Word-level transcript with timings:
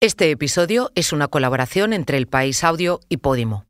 Este 0.00 0.30
episodio 0.30 0.92
es 0.94 1.12
una 1.12 1.26
colaboración 1.26 1.92
entre 1.92 2.18
El 2.18 2.28
País 2.28 2.62
Audio 2.62 3.00
y 3.08 3.16
Podimo. 3.16 3.66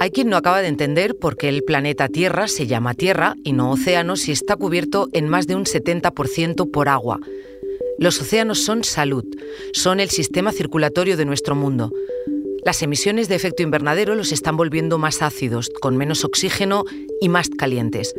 Hay 0.00 0.10
quien 0.10 0.30
no 0.30 0.36
acaba 0.36 0.62
de 0.62 0.66
entender 0.66 1.16
por 1.16 1.36
qué 1.36 1.48
el 1.48 1.62
planeta 1.62 2.08
Tierra 2.08 2.48
se 2.48 2.66
llama 2.66 2.94
Tierra 2.94 3.36
y 3.44 3.52
no 3.52 3.70
océano 3.70 4.16
si 4.16 4.32
está 4.32 4.56
cubierto 4.56 5.06
en 5.12 5.28
más 5.28 5.46
de 5.46 5.54
un 5.54 5.64
70% 5.64 6.68
por 6.72 6.88
agua. 6.88 7.20
Los 8.00 8.20
océanos 8.20 8.64
son 8.64 8.82
salud, 8.82 9.24
son 9.74 10.00
el 10.00 10.10
sistema 10.10 10.50
circulatorio 10.50 11.16
de 11.16 11.24
nuestro 11.24 11.54
mundo. 11.54 11.92
Las 12.64 12.82
emisiones 12.82 13.28
de 13.28 13.36
efecto 13.36 13.62
invernadero 13.62 14.16
los 14.16 14.32
están 14.32 14.56
volviendo 14.56 14.98
más 14.98 15.22
ácidos, 15.22 15.70
con 15.80 15.96
menos 15.96 16.24
oxígeno 16.24 16.84
y 17.20 17.28
más 17.28 17.48
calientes 17.48 18.16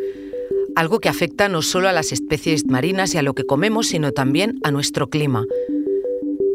algo 0.76 1.00
que 1.00 1.10
afecta 1.10 1.50
no 1.50 1.62
solo 1.62 1.90
a 1.90 1.94
las 1.94 2.12
especies 2.12 2.66
marinas 2.68 3.16
y 3.16 3.18
a 3.18 3.24
lo 3.24 3.34
que 3.34 3.46
comemos, 3.46 3.88
sino 3.88 4.12
también 4.12 4.60
a 4.64 4.72
nuestro 4.72 5.10
clima. 5.10 5.46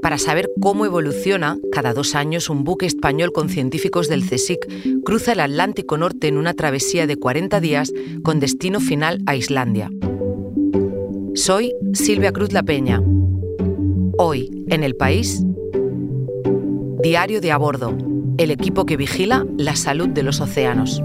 Para 0.02 0.18
saber 0.18 0.50
cómo 0.60 0.86
evoluciona, 0.86 1.58
cada 1.72 1.92
dos 1.92 2.14
años 2.14 2.48
un 2.48 2.64
buque 2.64 2.86
español 2.86 3.32
con 3.32 3.48
científicos 3.48 4.08
del 4.08 4.24
CSIC 4.24 5.02
cruza 5.04 5.32
el 5.32 5.40
Atlántico 5.40 5.98
Norte 5.98 6.28
en 6.28 6.38
una 6.38 6.54
travesía 6.54 7.06
de 7.06 7.16
40 7.16 7.60
días 7.60 7.92
con 8.22 8.40
destino 8.40 8.80
final 8.80 9.20
a 9.26 9.36
Islandia. 9.36 9.90
Soy 11.34 11.72
Silvia 11.92 12.32
Cruz 12.32 12.52
La 12.52 12.62
Peña. 12.62 13.02
Hoy, 14.16 14.64
en 14.68 14.82
el 14.82 14.96
país, 14.96 15.42
Diario 17.02 17.40
de 17.40 17.50
a 17.50 17.56
bordo, 17.56 17.96
el 18.36 18.50
equipo 18.50 18.84
que 18.84 18.98
vigila 18.98 19.46
la 19.56 19.74
salud 19.74 20.08
de 20.08 20.22
los 20.22 20.40
océanos. 20.40 21.02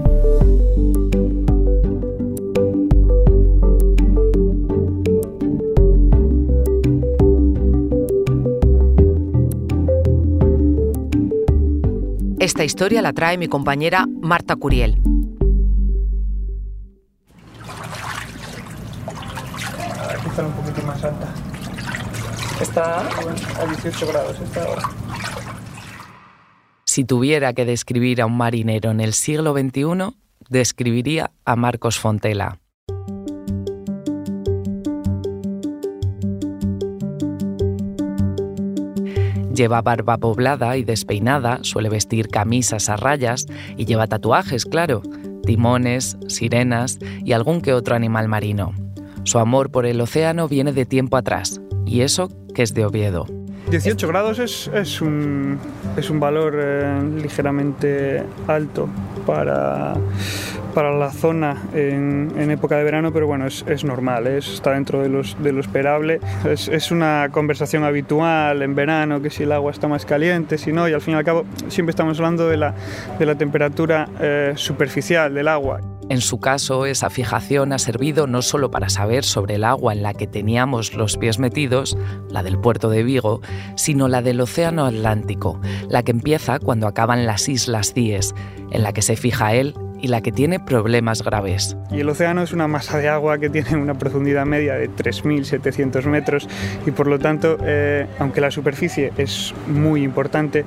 Esta 12.38 12.64
historia 12.64 13.00
la 13.00 13.14
trae 13.14 13.38
mi 13.38 13.48
compañera 13.48 14.06
Marta 14.20 14.56
Curiel. 14.56 15.00
Aquí 20.10 20.28
está 20.28 20.46
un 20.46 20.52
poquito 20.52 20.82
más 20.86 21.02
alta. 21.02 21.34
Está 22.60 23.00
a 23.00 23.66
18 23.66 24.06
grados 24.08 24.38
esta 24.38 24.68
hora. 24.68 24.82
Si 26.84 27.04
tuviera 27.04 27.54
que 27.54 27.64
describir 27.64 28.20
a 28.20 28.26
un 28.26 28.36
marinero 28.36 28.90
en 28.90 29.00
el 29.00 29.14
siglo 29.14 29.54
XXI, 29.54 30.14
describiría 30.50 31.30
a 31.46 31.56
Marcos 31.56 31.98
Fontela. 31.98 32.58
Lleva 39.56 39.80
barba 39.80 40.18
poblada 40.18 40.76
y 40.76 40.84
despeinada, 40.84 41.60
suele 41.62 41.88
vestir 41.88 42.28
camisas 42.28 42.90
a 42.90 42.96
rayas 42.96 43.46
y 43.78 43.86
lleva 43.86 44.06
tatuajes, 44.06 44.66
claro, 44.66 45.00
timones, 45.44 46.18
sirenas 46.28 46.98
y 47.24 47.32
algún 47.32 47.62
que 47.62 47.72
otro 47.72 47.94
animal 47.94 48.28
marino. 48.28 48.74
Su 49.24 49.38
amor 49.38 49.70
por 49.70 49.86
el 49.86 49.98
océano 50.02 50.46
viene 50.46 50.74
de 50.74 50.84
tiempo 50.84 51.16
atrás, 51.16 51.62
y 51.86 52.02
eso 52.02 52.30
que 52.54 52.62
es 52.64 52.74
de 52.74 52.84
Oviedo. 52.84 53.26
18 53.70 54.06
grados 54.06 54.38
es, 54.40 54.70
es, 54.74 55.00
un, 55.00 55.58
es 55.96 56.10
un 56.10 56.20
valor 56.20 56.54
eh, 56.58 57.00
ligeramente 57.22 58.22
alto 58.46 58.90
para, 59.24 59.94
para 60.76 60.94
la 60.94 61.10
zona 61.10 61.56
en, 61.72 62.34
en, 62.36 62.50
época 62.50 62.76
de 62.76 62.84
verano, 62.84 63.10
pero 63.10 63.26
bueno, 63.26 63.46
es, 63.46 63.64
es 63.66 63.82
normal, 63.82 64.26
es, 64.26 64.46
está 64.46 64.72
dentro 64.72 65.00
de, 65.00 65.08
los, 65.08 65.34
de 65.42 65.50
lo 65.50 65.62
esperable. 65.62 66.20
Es, 66.44 66.68
es, 66.68 66.90
una 66.90 67.30
conversación 67.32 67.82
habitual 67.82 68.60
en 68.60 68.74
verano, 68.74 69.22
que 69.22 69.30
si 69.30 69.44
el 69.44 69.52
agua 69.52 69.70
está 69.70 69.88
más 69.88 70.04
caliente, 70.04 70.58
si 70.58 70.72
no, 70.72 70.86
y 70.86 70.92
al 70.92 71.00
fin 71.00 71.14
y 71.14 71.16
al 71.16 71.24
cabo 71.24 71.46
siempre 71.68 71.92
estamos 71.92 72.18
hablando 72.18 72.46
de 72.46 72.58
la, 72.58 72.74
de 73.18 73.24
la 73.24 73.36
temperatura 73.36 74.06
eh, 74.20 74.52
superficial 74.56 75.32
del 75.32 75.48
agua. 75.48 75.80
En 76.10 76.20
su 76.20 76.40
caso, 76.40 76.84
esa 76.84 77.08
fijación 77.08 77.72
ha 77.72 77.78
servido 77.78 78.26
no 78.26 78.42
solo 78.42 78.70
para 78.70 78.90
saber 78.90 79.24
sobre 79.24 79.54
el 79.54 79.64
agua 79.64 79.94
en 79.94 80.02
la 80.02 80.12
que 80.12 80.26
teníamos 80.26 80.92
los 80.92 81.16
pies 81.16 81.38
metidos, 81.38 81.96
la 82.28 82.42
del 82.42 82.58
puerto 82.58 82.90
de 82.90 83.02
Vigo, 83.02 83.40
sino 83.76 84.08
la 84.08 84.20
del 84.20 84.42
Océano 84.42 84.84
Atlántico, 84.84 85.58
la 85.88 86.02
que 86.02 86.12
empieza 86.12 86.58
cuando 86.58 86.86
acaban 86.86 87.24
las 87.24 87.48
Islas 87.48 87.94
Cíes, 87.94 88.34
en 88.72 88.82
la 88.82 88.92
que 88.92 89.00
se 89.00 89.16
fija 89.16 89.54
él 89.54 89.74
y 90.00 90.08
la 90.08 90.20
que 90.20 90.32
tiene 90.32 90.60
problemas 90.60 91.22
graves. 91.22 91.76
Y 91.90 92.00
el 92.00 92.08
océano 92.08 92.42
es 92.42 92.52
una 92.52 92.68
masa 92.68 92.98
de 92.98 93.08
agua 93.08 93.38
que 93.38 93.48
tiene 93.50 93.76
una 93.76 93.94
profundidad 93.94 94.44
media 94.46 94.74
de 94.74 94.90
3.700 94.90 96.04
metros 96.04 96.48
y 96.86 96.90
por 96.90 97.06
lo 97.06 97.18
tanto, 97.18 97.58
eh, 97.62 98.06
aunque 98.18 98.40
la 98.40 98.50
superficie 98.50 99.12
es 99.16 99.54
muy 99.66 100.02
importante, 100.02 100.64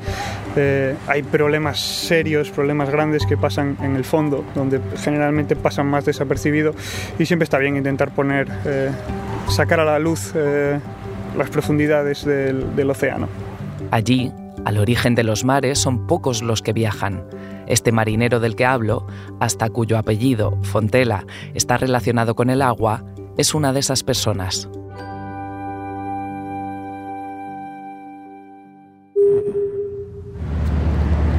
eh, 0.55 0.95
hay 1.07 1.23
problemas 1.23 1.79
serios, 1.79 2.49
problemas 2.49 2.89
grandes 2.89 3.25
que 3.25 3.37
pasan 3.37 3.77
en 3.81 3.95
el 3.95 4.03
fondo, 4.03 4.43
donde 4.55 4.79
generalmente 4.97 5.55
pasan 5.55 5.87
más 5.87 6.05
desapercibido 6.05 6.73
y 7.17 7.25
siempre 7.25 7.43
está 7.43 7.57
bien 7.57 7.77
intentar 7.77 8.11
poner, 8.11 8.47
eh, 8.65 8.89
sacar 9.47 9.79
a 9.79 9.85
la 9.85 9.99
luz 9.99 10.33
las 11.37 11.49
profundidades 11.49 12.25
del, 12.25 12.75
del 12.75 12.89
océano. 12.89 13.27
Allí, 13.91 14.31
al 14.65 14.77
origen 14.77 15.15
de 15.15 15.23
los 15.23 15.43
mares, 15.45 15.79
son 15.79 16.07
pocos 16.07 16.41
los 16.41 16.61
que 16.61 16.73
viajan. 16.73 17.23
Este 17.69 17.91
marinero 17.91 18.39
del 18.39 18.55
que 18.55 18.65
hablo, 18.65 19.07
hasta 19.39 19.69
cuyo 19.69 19.97
apellido, 19.97 20.57
Fontela, 20.63 21.25
está 21.53 21.77
relacionado 21.77 22.35
con 22.35 22.49
el 22.49 22.61
agua, 22.61 23.05
es 23.37 23.53
una 23.53 23.71
de 23.71 23.79
esas 23.79 24.03
personas. 24.03 24.67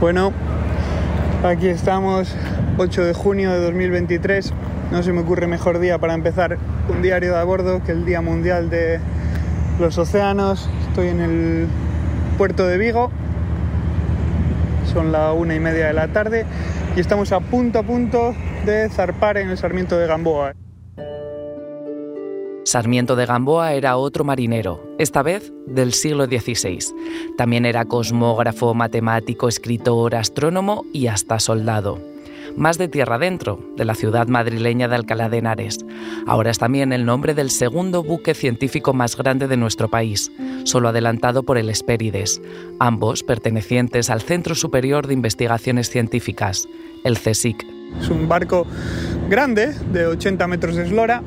Bueno, 0.01 0.33
aquí 1.45 1.69
estamos, 1.69 2.35
8 2.79 3.05
de 3.05 3.13
junio 3.13 3.51
de 3.53 3.61
2023. 3.61 4.55
No 4.93 5.03
se 5.03 5.13
me 5.13 5.21
ocurre 5.21 5.47
mejor 5.47 5.79
día 5.79 5.99
para 5.99 6.15
empezar 6.15 6.57
un 6.89 7.03
diario 7.03 7.35
de 7.35 7.39
a 7.39 7.45
bordo 7.45 7.83
que 7.85 7.93
el 7.93 8.07
Día 8.07 8.23
Mundial 8.23 8.71
de 8.71 8.99
los 9.79 9.99
Océanos. 9.99 10.71
Estoy 10.89 11.09
en 11.09 11.21
el 11.21 11.67
puerto 12.39 12.67
de 12.67 12.79
Vigo. 12.79 13.11
Son 14.93 15.13
la 15.13 15.33
una 15.33 15.55
y 15.55 15.61
media 15.61 15.87
de 15.87 15.93
la 15.93 16.09
tarde 16.09 16.45
y 16.97 17.01
estamos 17.01 17.31
a 17.33 17.41
punto 17.41 17.79
a 17.79 17.83
punto 17.83 18.35
de 18.67 18.89
zarpar 18.89 19.39
en 19.39 19.51
el 19.51 19.57
Sarmiento 19.57 19.97
de 19.97 20.07
Gamboa. 20.07 20.55
Sarmiento 22.65 23.17
de 23.17 23.27
Gamboa 23.27 23.73
era 23.75 23.97
otro 23.97 24.25
marinero, 24.25 24.83
esta 24.99 25.23
vez 25.23 25.53
del 25.67 25.93
siglo 25.93 26.27
XVI. 26.27 26.79
También 27.37 27.67
era 27.67 27.85
cosmógrafo, 27.85 28.75
matemático, 28.75 29.49
escritor, 29.49 30.15
astrónomo 30.15 30.85
y 30.93 31.07
hasta 31.07 31.39
soldado. 31.39 32.10
Más 32.57 32.79
de 32.79 32.89
tierra 32.89 33.17
adentro, 33.17 33.61
de 33.77 33.85
la 33.85 33.95
ciudad 33.95 34.29
madrileña 34.29 34.89
de 34.89 34.97
Alcalá 34.97 35.29
de 35.29 35.39
Henares. 35.39 35.79
Ahora 36.27 36.51
es 36.51 36.59
también 36.59 36.93
el 36.93 37.07
nombre 37.07 37.35
del 37.35 37.51
segundo 37.51 38.03
buque 38.03 38.35
científico 38.35 38.93
más 38.93 39.17
grande 39.17 39.49
de 39.49 39.57
nuestro 39.57 39.89
país, 39.89 40.31
solo 40.65 40.89
adelantado 40.89 41.43
por 41.43 41.59
el 41.59 41.71
Hespérides, 41.71 42.41
ambos 42.79 43.23
pertenecientes 43.23 44.11
al 44.11 44.21
Centro 44.21 44.55
Superior 44.55 45.07
de 45.07 45.15
Investigaciones 45.15 45.91
Científicas, 45.91 46.69
el 47.05 47.19
CSIC. 47.19 47.65
Es 48.01 48.09
un 48.09 48.29
barco 48.29 48.67
grande, 49.29 49.75
de 49.93 50.07
80 50.07 50.47
metros 50.47 50.77
de 50.77 50.85
eslora, 50.85 51.23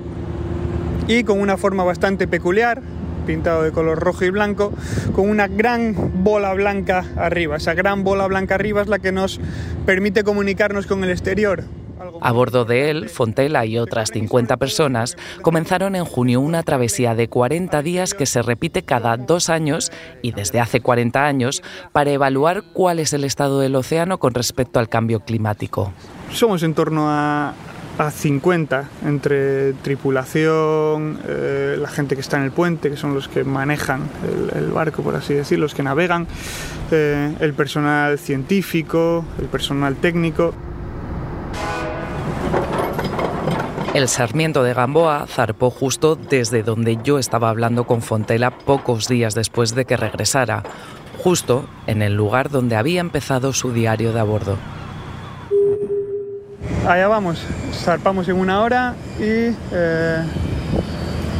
y 1.07 1.23
con 1.23 1.39
una 1.39 1.57
forma 1.57 1.83
bastante 1.83 2.27
peculiar, 2.27 2.81
pintado 3.23 3.63
de 3.63 3.71
color 3.71 3.99
rojo 3.99 4.25
y 4.25 4.29
blanco, 4.29 4.73
con 5.15 5.29
una 5.29 5.47
gran 5.47 6.23
bola 6.23 6.53
blanca 6.53 7.05
arriba. 7.15 7.57
Esa 7.57 7.73
gran 7.73 8.03
bola 8.03 8.27
blanca 8.27 8.55
arriba 8.55 8.81
es 8.81 8.87
la 8.87 8.99
que 8.99 9.11
nos 9.11 9.39
permite 9.85 10.23
comunicarnos 10.23 10.87
con 10.87 11.03
el 11.03 11.09
exterior. 11.09 11.63
A 12.21 12.31
bordo 12.31 12.65
de 12.65 12.89
él, 12.89 13.09
Fontela 13.09 13.65
y 13.65 13.77
otras 13.77 14.09
50 14.11 14.57
personas 14.57 15.17
comenzaron 15.41 15.95
en 15.95 16.05
junio 16.05 16.41
una 16.41 16.63
travesía 16.63 17.15
de 17.15 17.27
40 17.27 17.81
días 17.81 18.13
que 18.13 18.25
se 18.25 18.41
repite 18.41 18.83
cada 18.83 19.17
dos 19.17 19.49
años 19.49 19.91
y 20.21 20.31
desde 20.31 20.59
hace 20.59 20.81
40 20.81 21.25
años 21.25 21.63
para 21.91 22.11
evaluar 22.11 22.63
cuál 22.73 22.99
es 22.99 23.13
el 23.13 23.23
estado 23.23 23.59
del 23.59 23.75
océano 23.75 24.19
con 24.19 24.33
respecto 24.33 24.79
al 24.79 24.89
cambio 24.89 25.21
climático. 25.21 25.93
Somos 26.31 26.63
en 26.63 26.73
torno 26.73 27.09
a, 27.09 27.53
a 27.97 28.09
50 28.09 28.89
entre 29.05 29.73
tripulación, 29.73 31.19
eh, 31.27 31.77
la 31.79 31.89
gente 31.89 32.15
que 32.15 32.21
está 32.21 32.37
en 32.37 32.43
el 32.43 32.51
puente, 32.51 32.89
que 32.89 32.97
son 32.97 33.13
los 33.13 33.27
que 33.27 33.43
manejan 33.43 34.09
el, 34.55 34.71
barco, 34.71 35.03
por 35.03 35.15
así 35.15 35.33
decirlo, 35.33 35.63
los 35.65 35.75
que 35.75 35.83
navegan, 35.83 36.27
eh, 36.91 37.35
el 37.39 37.53
personal 37.53 38.17
científico, 38.17 39.25
el 39.39 39.45
personal 39.47 39.95
técnico. 39.95 40.53
El 43.93 44.07
Sarmiento 44.07 44.63
de 44.63 44.73
Gamboa 44.73 45.27
zarpó 45.27 45.69
justo 45.69 46.15
desde 46.15 46.63
donde 46.63 46.97
yo 47.03 47.19
estaba 47.19 47.49
hablando 47.49 47.85
con 47.85 48.01
Fontela 48.01 48.49
pocos 48.49 49.07
días 49.07 49.35
después 49.35 49.75
de 49.75 49.85
que 49.85 49.97
regresara, 49.97 50.63
justo 51.19 51.67
en 51.85 52.01
el 52.01 52.15
lugar 52.15 52.49
donde 52.49 52.75
había 52.75 53.01
empezado 53.01 53.53
su 53.53 53.71
diario 53.71 54.11
de 54.11 54.19
a 54.19 54.23
bordo. 54.23 54.57
Allá 56.87 57.07
vamos, 57.07 57.41
zarpamos 57.71 58.27
en 58.27 58.35
una 58.35 58.61
hora 58.61 58.95
y 59.17 59.55
eh, 59.71 60.23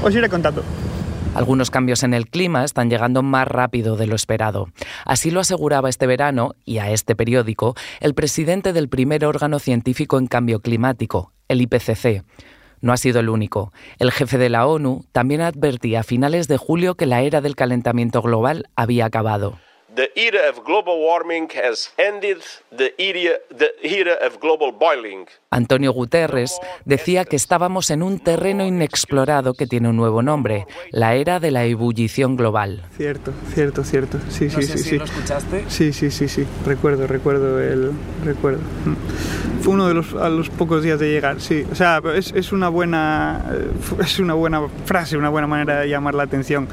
os 0.02 0.16
iré 0.16 0.30
contando. 0.30 0.64
Algunos 1.36 1.70
cambios 1.70 2.04
en 2.04 2.14
el 2.14 2.30
clima 2.30 2.64
están 2.64 2.90
llegando 2.90 3.24
más 3.24 3.46
rápido 3.48 3.98
de 3.98 4.08
lo 4.08 4.16
esperado. 4.16 4.70
Así 5.04 5.32
lo 5.32 5.42
aseguraba 5.42 5.90
este 5.90 6.08
verano, 6.08 6.54
y 6.64 6.78
a 6.78 6.92
este 6.92 7.16
periódico, 7.16 7.76
el 8.00 8.14
presidente 8.14 8.72
del 8.72 8.88
primer 8.88 9.26
órgano 9.26 9.60
científico 9.60 10.18
en 10.18 10.28
cambio 10.28 10.62
climático, 10.62 11.34
el 11.50 11.62
IPCC. 11.62 12.24
No 12.80 12.94
ha 12.94 12.98
sido 12.98 13.20
el 13.20 13.30
único. 13.30 13.74
El 13.98 14.12
jefe 14.12 14.38
de 14.38 14.50
la 14.50 14.66
ONU 14.66 15.06
también 15.12 15.42
advertía 15.42 16.02
a 16.02 16.04
finales 16.04 16.48
de 16.48 16.58
julio 16.58 16.96
que 16.96 17.06
la 17.06 17.22
era 17.22 17.42
del 17.42 17.56
calentamiento 17.56 18.22
global 18.22 18.70
había 18.76 19.06
acabado. 19.06 19.58
The 19.96 20.10
era 20.16 20.50
of 20.50 20.64
global 20.66 20.98
warming 21.00 21.50
has 21.54 21.92
ended 21.98 22.38
the 22.76 22.94
era, 22.98 23.38
the 23.56 23.72
era 23.84 24.16
of 24.26 24.40
global 24.40 24.72
boiling. 24.72 25.28
Antonio 25.52 25.92
Guterres 25.94 26.58
decía 26.84 27.26
que 27.26 27.36
estábamos 27.36 27.92
en 27.92 28.02
un 28.02 28.20
terreno 28.20 28.66
inexplorado 28.66 29.54
que 29.54 29.68
tiene 29.68 29.90
un 29.90 29.98
nuevo 29.98 30.24
nombre, 30.24 30.66
la 30.90 31.14
era 31.14 31.40
de 31.40 31.52
la 31.52 31.66
ebullición 31.66 32.36
global. 32.36 32.84
Cierto, 32.98 33.34
cierto, 33.54 33.84
cierto. 33.84 34.18
Sí, 34.30 34.46
No 34.46 34.62
sí, 34.62 34.64
sé 34.64 34.78
sí, 34.78 34.84
si 34.84 34.90
sí. 34.92 34.98
lo 34.98 35.06
escuchaste. 35.06 35.66
Sí, 35.68 35.94
sí, 35.94 36.10
sí, 36.10 36.28
sí. 36.28 36.44
Recuerdo, 36.66 37.06
recuerdo 37.06 37.62
el 37.62 37.92
recuerdo. 38.24 38.62
Fue 39.62 39.74
uno 39.74 39.88
de 39.88 39.94
los 39.94 40.14
a 40.16 40.30
los 40.30 40.50
pocos 40.50 40.82
días 40.82 41.00
de 41.00 41.12
llegar, 41.12 41.40
sí. 41.40 41.66
O 41.72 41.76
sea, 41.76 42.02
es, 42.16 42.32
es 42.32 42.52
una 42.52 42.70
buena 42.70 43.46
eh, 43.54 43.68
es 44.02 44.18
una 44.18 44.34
buena 44.34 44.68
frase, 44.86 45.18
una 45.18 45.30
buena 45.30 45.46
manera 45.46 45.82
de 45.82 45.90
llamar 45.90 46.16
la 46.16 46.24
atención. 46.24 46.68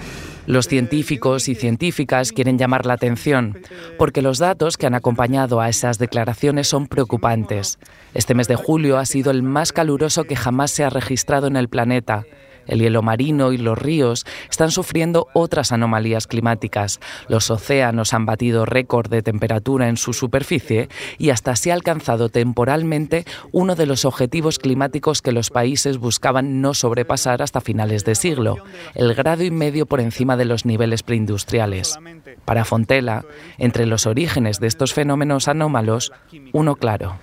Los 0.51 0.67
científicos 0.67 1.49
y 1.49 1.55
científicas 1.55 2.33
quieren 2.33 2.59
llamar 2.59 2.85
la 2.85 2.95
atención 2.95 3.57
porque 3.97 4.21
los 4.21 4.41
datos 4.41 4.77
que 4.77 4.85
han 4.85 4.97
acompañado 4.97 5.61
a 5.61 5.69
esas 5.69 6.01
declaraciones 6.01 6.67
son 6.67 6.89
preocupantes. 6.89 7.79
Este 8.15 8.35
mes 8.35 8.49
de 8.49 8.57
julio 8.57 8.99
ha 8.99 9.07
sido 9.07 9.31
el 9.31 9.45
más 9.45 9.71
caluroso 9.71 10.25
que 10.25 10.35
jamás 10.35 10.73
se 10.73 10.83
ha 10.83 10.91
registrado 10.91 11.47
en 11.47 11.55
el 11.55 11.69
planeta. 11.69 12.25
El 12.71 12.81
hielo 12.81 13.03
marino 13.03 13.53
y 13.53 13.59
los 13.59 13.77
ríos 13.77 14.25
están 14.49 14.71
sufriendo 14.71 15.27
otras 15.35 15.73
anomalías 15.73 16.27
climáticas. 16.27 17.01
Los 17.29 17.51
océanos 17.51 18.15
han 18.15 18.25
batido 18.25 18.65
récord 18.65 19.11
de 19.11 19.23
temperatura 19.23 19.89
en 19.89 19.97
su 19.97 20.13
superficie 20.13 20.89
y 21.19 21.31
hasta 21.31 21.57
se 21.57 21.71
ha 21.71 21.75
alcanzado 21.75 22.29
temporalmente 22.29 23.27
uno 23.53 23.75
de 23.75 23.87
los 23.87 24.05
objetivos 24.05 24.59
climáticos 24.59 25.21
que 25.21 25.33
los 25.33 25.51
países 25.51 25.99
buscaban 25.99 26.61
no 26.61 26.73
sobrepasar 26.73 27.43
hasta 27.43 27.61
finales 27.61 28.05
de 28.05 28.15
siglo, 28.15 28.57
el 28.95 29.15
grado 29.15 29.43
y 29.43 29.51
medio 29.51 29.87
por 29.87 30.01
encima 30.01 30.37
de 30.37 30.45
los 30.45 30.65
niveles 30.65 31.03
preindustriales. 31.03 31.99
Para 32.45 32.65
Fontela, 32.65 33.25
entre 33.59 33.87
los 33.87 34.07
orígenes 34.07 34.61
de 34.61 34.69
estos 34.69 34.95
fenómenos 34.95 35.49
anómalos, 35.49 36.13
uno 36.53 36.77
claro. 36.77 37.17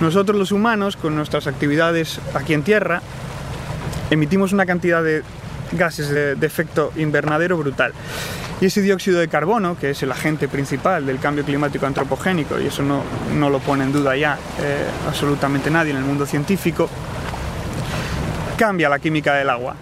Nosotros 0.00 0.38
los 0.38 0.52
humanos, 0.52 0.96
con 0.96 1.14
nuestras 1.14 1.46
actividades 1.46 2.20
aquí 2.34 2.54
en 2.54 2.62
Tierra, 2.62 3.02
emitimos 4.10 4.52
una 4.52 4.66
cantidad 4.66 5.02
de 5.02 5.22
gases 5.72 6.08
de, 6.10 6.46
efecto 6.46 6.92
invernadero 6.96 7.56
brutal. 7.56 7.92
Y 8.60 8.66
ese 8.66 8.80
dióxido 8.80 9.20
de 9.20 9.28
carbono, 9.28 9.76
que 9.78 9.90
es 9.90 10.02
el 10.02 10.12
agente 10.12 10.48
principal 10.48 11.04
del 11.04 11.18
cambio 11.18 11.44
climático 11.44 11.86
antropogénico, 11.86 12.58
y 12.58 12.66
eso 12.66 12.82
no, 12.82 13.02
no 13.34 13.50
lo 13.50 13.58
pone 13.58 13.84
en 13.84 13.92
duda 13.92 14.16
ya 14.16 14.38
eh, 14.62 14.86
absolutamente 15.06 15.70
nadie 15.70 15.90
en 15.90 15.98
el 15.98 16.04
mundo 16.04 16.24
científico, 16.24 16.88
cambia 18.56 18.88
la 18.88 18.98
química 18.98 19.34
del 19.34 19.50
agua. 19.50 19.76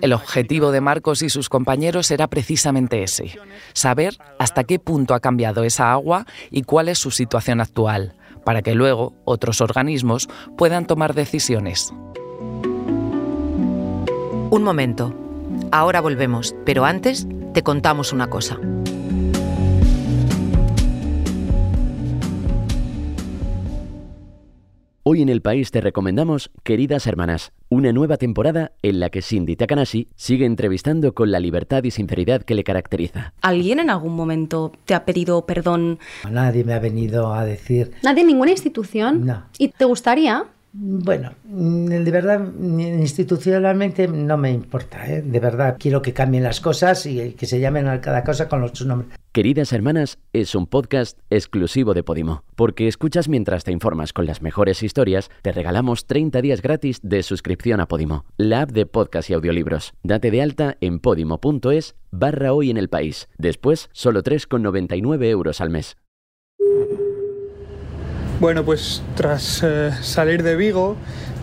El 0.00 0.12
objetivo 0.12 0.72
de 0.72 0.80
Marcos 0.80 1.22
y 1.22 1.30
sus 1.30 1.48
compañeros 1.48 2.10
era 2.10 2.26
precisamente 2.26 3.02
ese, 3.02 3.38
saber 3.72 4.16
hasta 4.38 4.64
qué 4.64 4.80
punto 4.80 5.14
ha 5.14 5.20
cambiado 5.20 5.62
esa 5.62 5.92
agua 5.92 6.26
y 6.50 6.62
cuál 6.62 6.88
es 6.88 6.98
su 6.98 7.12
situación 7.12 7.60
actual, 7.60 8.16
para 8.44 8.62
que 8.62 8.74
luego 8.74 9.14
otros 9.24 9.60
organismos 9.60 10.28
puedan 10.56 10.86
tomar 10.86 11.14
decisiones. 11.14 11.92
Un 14.50 14.62
momento. 14.62 15.12
Ahora 15.72 16.00
volvemos, 16.00 16.54
pero 16.64 16.84
antes 16.84 17.26
te 17.52 17.62
contamos 17.62 18.12
una 18.12 18.28
cosa. 18.28 18.58
Hoy 25.08 25.22
en 25.22 25.28
el 25.28 25.40
país 25.40 25.70
te 25.70 25.80
recomendamos 25.80 26.50
Queridas 26.64 27.06
Hermanas, 27.06 27.52
una 27.68 27.92
nueva 27.92 28.16
temporada 28.16 28.72
en 28.82 28.98
la 28.98 29.08
que 29.08 29.22
Cindy 29.22 29.54
Takanashi 29.54 30.08
sigue 30.16 30.46
entrevistando 30.46 31.14
con 31.14 31.30
la 31.30 31.38
libertad 31.38 31.84
y 31.84 31.92
sinceridad 31.92 32.42
que 32.42 32.56
le 32.56 32.64
caracteriza. 32.64 33.32
¿Alguien 33.40 33.78
en 33.78 33.90
algún 33.90 34.16
momento 34.16 34.72
te 34.84 34.94
ha 34.94 35.04
pedido 35.04 35.46
perdón? 35.46 36.00
Nadie 36.28 36.64
me 36.64 36.74
ha 36.74 36.80
venido 36.80 37.32
a 37.32 37.44
decir, 37.44 37.92
¿Nadie 38.02 38.22
en 38.22 38.26
ninguna 38.26 38.50
institución? 38.50 39.24
No. 39.24 39.44
¿Y 39.58 39.68
te 39.68 39.84
gustaría? 39.84 40.46
Bueno, 40.78 41.32
mm, 41.44 41.86
de 41.86 42.10
verdad, 42.10 42.38
mm, 42.38 42.80
institucionalmente 42.80 44.08
no 44.08 44.36
me 44.36 44.52
importa, 44.52 45.10
¿eh? 45.10 45.22
de 45.22 45.40
verdad, 45.40 45.76
quiero 45.78 46.02
que 46.02 46.12
cambien 46.12 46.44
las 46.44 46.60
cosas 46.60 47.06
y 47.06 47.32
que 47.32 47.46
se 47.46 47.58
llamen 47.60 47.88
a 47.88 48.00
cada 48.00 48.22
cosa 48.22 48.46
con 48.46 48.74
su 48.74 48.86
nombre. 48.86 49.08
Queridas 49.32 49.72
Hermanas 49.72 50.18
es 50.34 50.54
un 50.54 50.66
podcast 50.66 51.18
exclusivo 51.30 51.94
de 51.94 52.02
Podimo, 52.02 52.44
porque 52.56 52.88
escuchas 52.88 53.28
mientras 53.28 53.64
te 53.64 53.72
informas 53.72 54.12
con 54.12 54.26
las 54.26 54.42
mejores 54.42 54.82
historias, 54.82 55.30
te 55.40 55.52
regalamos 55.52 56.06
30 56.06 56.42
días 56.42 56.60
gratis 56.60 57.00
de 57.02 57.22
suscripción 57.22 57.80
a 57.80 57.88
Podimo, 57.88 58.26
la 58.36 58.62
app 58.62 58.70
de 58.72 58.84
podcast 58.84 59.30
y 59.30 59.34
audiolibros. 59.34 59.94
Date 60.02 60.30
de 60.30 60.42
alta 60.42 60.76
en 60.82 60.98
podimo.es 60.98 61.96
barra 62.10 62.52
hoy 62.52 62.70
en 62.70 62.76
el 62.76 62.88
país. 62.88 63.28
Después, 63.38 63.88
solo 63.92 64.22
3,99 64.22 65.24
euros 65.24 65.60
al 65.62 65.70
mes. 65.70 65.96
Bueno, 68.38 68.66
pues 68.66 69.02
tras 69.14 69.62
eh, 69.64 69.92
salir 70.02 70.42
de 70.42 70.56
Vigo, 70.56 70.94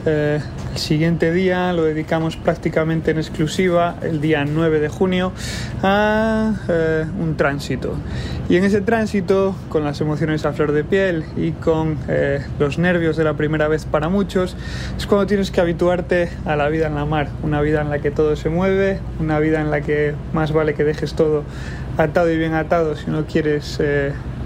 eh, 0.06 0.40
el 0.74 0.78
siguiente 0.78 1.34
día 1.34 1.74
lo 1.74 1.86
dedicamos 1.86 2.38
prácticamente 2.38 3.10
en 3.10 3.18
exclusiva, 3.18 3.96
el 4.04 4.22
día 4.22 4.46
9 4.46 4.80
de 4.80 4.90
junio, 4.90 5.32
a 5.82 6.54
eh, 6.70 7.06
un 7.20 7.36
tránsito. 7.36 7.96
Y 8.48 8.58
en 8.58 8.66
ese 8.66 8.82
tránsito, 8.82 9.56
con 9.70 9.84
las 9.84 10.02
emociones 10.02 10.46
a 10.46 10.54
flor 10.54 10.72
de 10.72 10.84
piel 10.84 11.26
y 11.36 11.54
con 11.54 11.98
los 12.60 12.78
nervios 12.78 13.18
de 13.18 13.24
la 13.24 13.34
primera 13.34 13.68
vez 13.68 13.86
para 13.86 14.08
muchos, 14.08 14.56
es 14.96 15.08
cuando 15.08 15.26
tienes 15.26 15.50
que 15.50 15.62
habituarte 15.62 16.30
a 16.46 16.56
la 16.56 16.70
vida 16.70 16.86
en 16.86 16.94
la 16.94 17.06
mar, 17.06 17.30
una 17.42 17.60
vida 17.62 17.82
en 17.82 17.90
la 17.90 18.00
que 18.00 18.12
todo 18.12 18.36
se 18.36 18.50
mueve, 18.50 19.00
una 19.20 19.40
vida 19.40 19.62
en 19.62 19.72
la 19.72 19.82
que 19.82 20.14
más 20.32 20.52
vale 20.52 20.76
que 20.76 20.84
dejes 20.84 21.16
todo 21.16 21.44
atado 21.98 22.30
y 22.32 22.38
bien 22.38 22.54
atado 22.54 22.96
si 22.96 23.10
no 23.10 23.26
quieres 23.26 23.82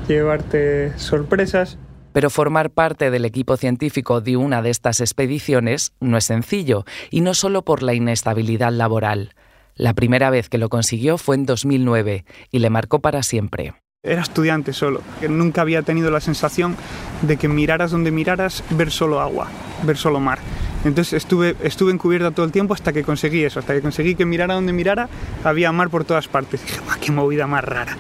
llevarte 0.07 0.97
sorpresas. 0.97 1.77
Pero 2.17 2.31
formar 2.31 2.71
parte 2.71 3.11
del 3.11 3.25
equipo 3.25 3.57
científico 3.57 4.21
de 4.21 4.37
una 4.37 4.63
de 4.63 4.71
estas 4.71 5.01
expediciones 5.01 5.93
no 5.99 6.17
es 6.17 6.25
sencillo, 6.25 6.83
y 7.11 7.21
no 7.21 7.35
solo 7.35 7.61
por 7.61 7.83
la 7.83 7.93
inestabilidad 7.93 8.71
laboral. 8.71 9.35
La 9.75 9.93
primera 9.93 10.31
vez 10.31 10.49
que 10.49 10.57
lo 10.57 10.69
consiguió 10.69 11.19
fue 11.19 11.35
en 11.35 11.45
2009 11.45 12.25
y 12.49 12.57
le 12.57 12.71
marcó 12.71 13.01
para 13.01 13.21
siempre. 13.21 13.75
Era 14.01 14.23
estudiante 14.23 14.73
solo, 14.73 15.03
que 15.19 15.29
nunca 15.29 15.61
había 15.61 15.83
tenido 15.83 16.09
la 16.09 16.19
sensación 16.19 16.75
de 17.21 17.37
que 17.37 17.47
miraras 17.47 17.91
donde 17.91 18.09
miraras, 18.09 18.63
ver 18.71 18.89
solo 18.89 19.21
agua, 19.21 19.49
ver 19.83 19.97
solo 19.97 20.19
mar. 20.19 20.39
Entonces 20.85 21.13
estuve, 21.13 21.55
estuve 21.61 21.91
encubierta 21.91 22.31
todo 22.31 22.47
el 22.47 22.51
tiempo 22.51 22.73
hasta 22.73 22.93
que 22.93 23.03
conseguí 23.03 23.43
eso, 23.43 23.59
hasta 23.59 23.75
que 23.75 23.81
conseguí 23.81 24.15
que 24.15 24.25
mirara 24.25 24.55
donde 24.55 24.73
mirara, 24.73 25.07
había 25.43 25.71
mar 25.71 25.91
por 25.91 26.03
todas 26.03 26.27
partes. 26.27 26.63
dije, 26.65 26.79
¡guau, 26.83 26.97
qué 26.99 27.11
movida 27.11 27.45
más 27.45 27.63
rara! 27.63 27.95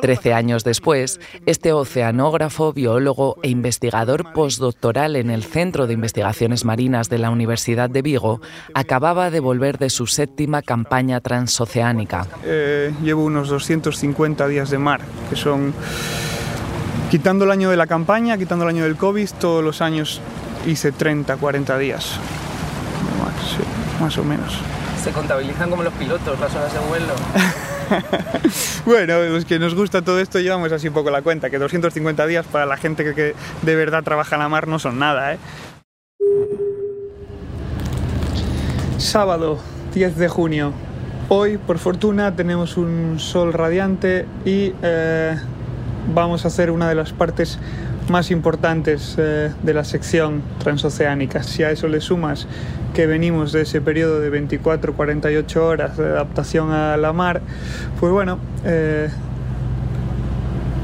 Trece 0.00 0.34
años 0.34 0.64
después, 0.64 1.20
este 1.46 1.72
oceanógrafo, 1.72 2.72
biólogo 2.72 3.36
e 3.42 3.48
investigador 3.48 4.32
postdoctoral 4.32 5.16
en 5.16 5.30
el 5.30 5.44
Centro 5.44 5.86
de 5.86 5.94
Investigaciones 5.94 6.64
Marinas 6.64 7.08
de 7.08 7.18
la 7.18 7.30
Universidad 7.30 7.88
de 7.90 8.02
Vigo 8.02 8.40
acababa 8.74 9.30
de 9.30 9.40
volver 9.40 9.78
de 9.78 9.90
su 9.90 10.06
séptima 10.06 10.62
campaña 10.62 11.20
transoceánica. 11.20 12.26
Eh, 12.44 12.92
llevo 13.02 13.24
unos 13.24 13.48
250 13.48 14.46
días 14.48 14.70
de 14.70 14.78
mar, 14.78 15.00
que 15.28 15.36
son, 15.36 15.72
quitando 17.10 17.44
el 17.44 17.50
año 17.50 17.70
de 17.70 17.76
la 17.76 17.86
campaña, 17.86 18.36
quitando 18.36 18.64
el 18.64 18.70
año 18.70 18.84
del 18.84 18.96
COVID, 18.96 19.28
todos 19.40 19.64
los 19.64 19.80
años 19.80 20.20
hice 20.66 20.92
30, 20.92 21.36
40 21.36 21.78
días. 21.78 22.18
Más, 23.22 23.50
sí, 23.50 24.02
más 24.02 24.18
o 24.18 24.24
menos. 24.24 24.58
Se 25.02 25.10
contabilizan 25.12 25.70
como 25.70 25.82
los 25.82 25.94
pilotos 25.94 26.38
las 26.38 26.54
horas 26.54 26.72
de 26.72 26.80
vuelo. 26.80 27.14
Bueno, 28.84 29.20
los 29.22 29.44
que 29.44 29.58
nos 29.58 29.74
gusta 29.74 30.02
todo 30.02 30.20
esto 30.20 30.40
llevamos 30.40 30.72
así 30.72 30.88
un 30.88 30.94
poco 30.94 31.10
la 31.10 31.22
cuenta, 31.22 31.50
que 31.50 31.58
250 31.58 32.26
días 32.26 32.46
para 32.46 32.66
la 32.66 32.76
gente 32.76 33.14
que, 33.14 33.34
de 33.62 33.76
verdad 33.76 34.02
trabaja 34.02 34.36
en 34.36 34.42
la 34.42 34.48
mar 34.48 34.68
no 34.68 34.78
son 34.78 34.98
nada, 34.98 35.34
¿eh? 35.34 35.38
Sábado 38.98 39.58
10 39.94 40.16
de 40.16 40.28
junio. 40.28 40.72
Hoy, 41.28 41.58
por 41.58 41.78
fortuna, 41.78 42.34
tenemos 42.34 42.76
un 42.76 43.18
sol 43.18 43.52
radiante 43.52 44.26
y 44.44 44.72
eh, 44.82 45.36
vamos 46.12 46.44
a 46.44 46.48
hacer 46.48 46.70
una 46.70 46.88
de 46.88 46.96
las 46.96 47.12
partes 47.12 47.58
más 48.10 48.30
importantes 48.30 49.14
eh, 49.18 49.52
de 49.62 49.74
la 49.74 49.84
sección 49.84 50.42
transoceánica. 50.58 51.42
Si 51.42 51.62
a 51.62 51.70
eso 51.70 51.88
le 51.88 52.00
sumas 52.00 52.46
que 52.94 53.06
venimos 53.06 53.52
de 53.52 53.62
ese 53.62 53.80
periodo 53.80 54.20
de 54.20 54.30
24-48 54.30 55.56
horas 55.56 55.96
de 55.96 56.04
adaptación 56.04 56.72
a 56.72 56.96
la 56.96 57.12
mar, 57.12 57.40
pues 57.98 58.12
bueno, 58.12 58.38
eh, 58.64 59.08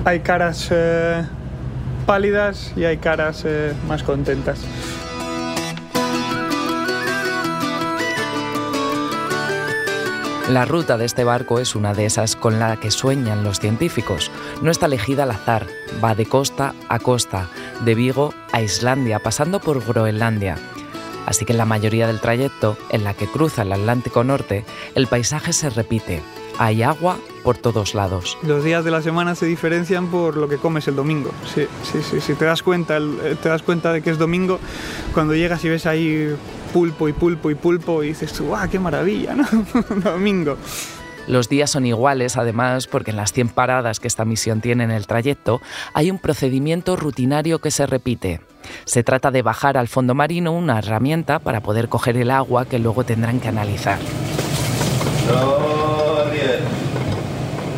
hay 0.04 0.20
caras 0.20 0.68
eh, 0.70 1.24
pálidas 2.06 2.72
y 2.76 2.84
hay 2.84 2.98
caras 2.98 3.44
más 3.88 4.02
contentas. 4.04 4.60
La 10.48 10.64
ruta 10.64 10.96
de 10.96 11.04
este 11.04 11.24
barco 11.24 11.58
es 11.58 11.74
una 11.74 11.92
de 11.92 12.06
esas 12.06 12.36
con 12.36 12.60
la 12.60 12.76
que 12.76 12.92
sueñan 12.92 13.42
los 13.42 13.58
científicos. 13.58 14.30
No 14.62 14.70
está 14.70 14.86
elegida 14.86 15.24
al 15.24 15.32
azar, 15.32 15.66
va 16.02 16.14
de 16.14 16.24
costa 16.24 16.72
a 16.88 17.00
costa, 17.00 17.50
de 17.84 17.96
Vigo 17.96 18.32
a 18.52 18.62
Islandia, 18.62 19.18
pasando 19.18 19.58
por 19.58 19.84
Groenlandia. 19.84 20.56
Así 21.26 21.44
que 21.44 21.52
en 21.52 21.58
la 21.58 21.64
mayoría 21.64 22.06
del 22.06 22.20
trayecto, 22.20 22.78
en 22.90 23.02
la 23.02 23.12
que 23.14 23.26
cruza 23.26 23.62
el 23.62 23.72
Atlántico 23.72 24.22
Norte, 24.22 24.64
el 24.94 25.08
paisaje 25.08 25.52
se 25.52 25.68
repite. 25.68 26.22
Hay 26.58 26.84
agua 26.84 27.18
por 27.42 27.58
todos 27.58 27.96
lados. 27.96 28.38
Los 28.44 28.62
días 28.62 28.84
de 28.84 28.92
la 28.92 29.02
semana 29.02 29.34
se 29.34 29.46
diferencian 29.46 30.06
por 30.06 30.36
lo 30.36 30.48
que 30.48 30.58
comes 30.58 30.86
el 30.86 30.94
domingo. 30.94 31.32
Sí, 31.52 31.66
sí, 31.82 32.02
sí. 32.08 32.20
Si 32.20 32.34
te 32.34 32.44
das 32.44 32.62
cuenta, 32.62 33.00
te 33.42 33.48
das 33.48 33.62
cuenta 33.62 33.92
de 33.92 34.00
que 34.00 34.10
es 34.10 34.18
domingo 34.18 34.60
cuando 35.12 35.34
llegas 35.34 35.64
y 35.64 35.68
ves 35.70 35.86
ahí 35.86 36.36
pulpo 36.66 37.08
y 37.08 37.12
pulpo 37.12 37.50
y 37.50 37.54
pulpo 37.54 38.02
y 38.02 38.08
dices, 38.08 38.40
¡guau, 38.40 38.68
qué 38.68 38.78
maravilla! 38.78 39.34
¿no? 39.34 39.46
domingo. 40.02 40.56
Los 41.26 41.48
días 41.48 41.70
son 41.70 41.86
iguales, 41.86 42.36
además, 42.36 42.86
porque 42.86 43.10
en 43.10 43.16
las 43.16 43.32
100 43.32 43.48
paradas 43.48 43.98
que 43.98 44.06
esta 44.06 44.24
misión 44.24 44.60
tiene 44.60 44.84
en 44.84 44.92
el 44.92 45.08
trayecto, 45.08 45.60
hay 45.92 46.10
un 46.10 46.18
procedimiento 46.18 46.94
rutinario 46.94 47.60
que 47.60 47.72
se 47.72 47.86
repite. 47.86 48.40
Se 48.84 49.02
trata 49.02 49.30
de 49.30 49.42
bajar 49.42 49.76
al 49.76 49.88
fondo 49.88 50.14
marino 50.14 50.52
una 50.52 50.78
herramienta 50.78 51.40
para 51.40 51.62
poder 51.62 51.88
coger 51.88 52.16
el 52.16 52.30
agua 52.30 52.66
que 52.66 52.78
luego 52.78 53.04
tendrán 53.04 53.40
que 53.40 53.48
analizar. 53.48 53.98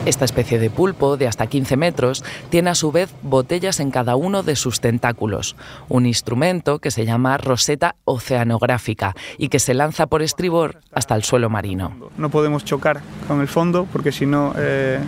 Esta 0.08 0.24
especie 0.24 0.58
de 0.58 0.70
pulpo, 0.70 1.18
de 1.18 1.28
hasta 1.28 1.48
15 1.48 1.76
metros, 1.76 2.24
tiene 2.48 2.70
a 2.70 2.74
su 2.74 2.90
vez 2.90 3.10
botellas 3.20 3.78
en 3.78 3.90
cada 3.90 4.16
uno 4.16 4.42
de 4.42 4.56
sus 4.56 4.80
tentáculos, 4.80 5.54
un 5.90 6.06
instrumento 6.06 6.78
que 6.78 6.90
se 6.90 7.04
llama 7.04 7.36
roseta 7.36 7.94
oceanográfica 8.06 9.14
y 9.36 9.50
que 9.50 9.58
se 9.58 9.74
lanza 9.74 10.06
por 10.06 10.22
estribor 10.22 10.80
hasta 10.94 11.14
el 11.14 11.24
suelo 11.24 11.50
marino. 11.50 11.94
No 12.16 12.30
podemos 12.30 12.64
chocar 12.64 13.02
con 13.26 13.42
el 13.42 13.48
fondo 13.48 13.86
porque 13.92 14.10
si 14.10 14.24
no 14.24 14.54
eh, 14.56 14.98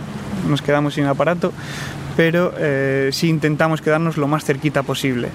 nos 0.47 0.61
quedamos 0.61 0.93
sin 0.93 1.05
aparato, 1.05 1.51
pero 2.15 2.53
eh, 2.59 3.09
sí 3.11 3.27
intentamos 3.27 3.81
quedarnos 3.81 4.17
lo 4.17 4.27
más 4.27 4.45
cerquita 4.45 4.83
posible. 4.83 5.29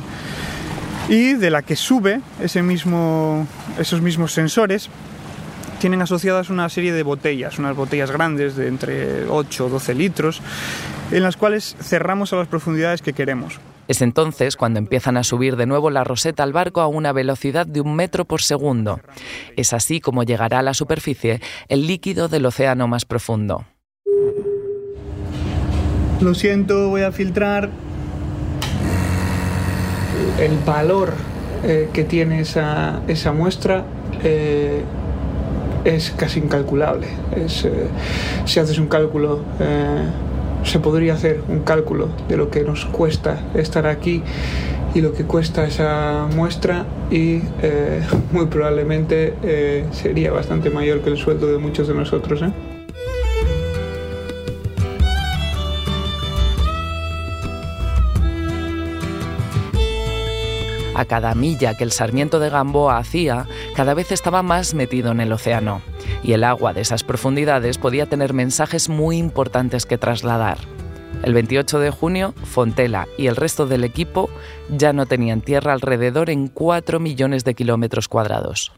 Y 1.08 1.32
de 1.32 1.50
la 1.50 1.62
que 1.62 1.74
sube 1.74 2.20
ese 2.40 2.62
mismo, 2.62 3.48
esos 3.80 4.00
mismos 4.00 4.32
sensores 4.32 4.90
tienen 5.78 6.02
asociadas 6.02 6.50
una 6.50 6.68
serie 6.68 6.92
de 6.92 7.02
botellas, 7.02 7.58
unas 7.58 7.76
botellas 7.76 8.10
grandes 8.10 8.56
de 8.56 8.68
entre 8.68 9.26
8 9.28 9.66
o 9.66 9.68
12 9.68 9.94
litros, 9.94 10.42
en 11.10 11.22
las 11.22 11.36
cuales 11.36 11.76
cerramos 11.80 12.32
a 12.32 12.36
las 12.36 12.48
profundidades 12.48 13.02
que 13.02 13.12
queremos. 13.12 13.60
Es 13.88 14.02
entonces 14.02 14.56
cuando 14.56 14.78
empiezan 14.78 15.16
a 15.16 15.22
subir 15.22 15.56
de 15.56 15.66
nuevo 15.66 15.90
la 15.90 16.02
roseta 16.02 16.42
al 16.42 16.52
barco 16.52 16.80
a 16.80 16.88
una 16.88 17.12
velocidad 17.12 17.66
de 17.66 17.80
un 17.80 17.94
metro 17.94 18.24
por 18.24 18.42
segundo. 18.42 19.00
Es 19.56 19.72
así 19.72 20.00
como 20.00 20.24
llegará 20.24 20.58
a 20.58 20.62
la 20.62 20.74
superficie 20.74 21.40
el 21.68 21.86
líquido 21.86 22.28
del 22.28 22.46
océano 22.46 22.88
más 22.88 23.04
profundo. 23.04 23.64
Lo 26.20 26.34
siento, 26.34 26.88
voy 26.88 27.02
a 27.02 27.12
filtrar. 27.12 27.70
El 30.40 30.58
valor 30.64 31.12
eh, 31.62 31.90
que 31.92 32.04
tiene 32.04 32.40
esa, 32.40 33.02
esa 33.06 33.32
muestra 33.32 33.84
eh, 34.22 34.82
es 35.86 36.10
casi 36.10 36.40
incalculable. 36.40 37.06
Es, 37.34 37.64
eh, 37.64 37.70
si 38.44 38.58
haces 38.58 38.78
un 38.78 38.88
cálculo, 38.88 39.40
eh, 39.60 40.02
se 40.64 40.80
podría 40.80 41.14
hacer 41.14 41.40
un 41.48 41.60
cálculo 41.60 42.08
de 42.28 42.36
lo 42.36 42.50
que 42.50 42.62
nos 42.62 42.84
cuesta 42.86 43.40
estar 43.54 43.86
aquí 43.86 44.22
y 44.94 45.00
lo 45.00 45.12
que 45.12 45.24
cuesta 45.24 45.64
esa 45.64 46.26
muestra 46.34 46.86
y 47.10 47.40
eh, 47.62 48.02
muy 48.32 48.46
probablemente 48.46 49.34
sería 49.92 50.32
bastante 50.32 50.70
mayor 50.70 51.00
que 51.00 51.10
el 51.10 51.16
sueldo 51.16 51.46
de 51.46 51.58
muchos 51.58 51.86
de 51.86 51.94
nosotros. 51.94 52.42
A 60.96 61.04
cada 61.04 61.34
milla 61.34 61.74
que 61.74 61.84
el 61.84 61.92
sarmiento 61.92 62.38
de 62.38 62.48
Gamboa 62.48 62.96
hacía, 62.96 63.46
cada 63.74 63.92
vez 63.92 64.12
estaba 64.12 64.42
más 64.42 64.72
metido 64.72 65.12
en 65.12 65.20
el 65.20 65.30
océano, 65.30 65.82
y 66.22 66.32
el 66.32 66.42
agua 66.42 66.72
de 66.72 66.80
esas 66.80 67.04
profundidades 67.04 67.76
podía 67.76 68.06
tener 68.06 68.32
mensajes 68.32 68.88
muy 68.88 69.18
importantes 69.18 69.84
que 69.84 69.98
trasladar. 69.98 70.56
El 71.22 71.34
28 71.34 71.80
de 71.80 71.90
junio, 71.90 72.32
Fontela 72.44 73.08
y 73.18 73.26
el 73.26 73.36
resto 73.36 73.66
del 73.66 73.84
equipo 73.84 74.30
ya 74.70 74.94
no 74.94 75.04
tenían 75.04 75.42
tierra 75.42 75.74
alrededor 75.74 76.30
en 76.30 76.48
4 76.48 76.98
millones 76.98 77.44
de 77.44 77.52
kilómetros 77.52 78.08
cuadrados. 78.08 78.72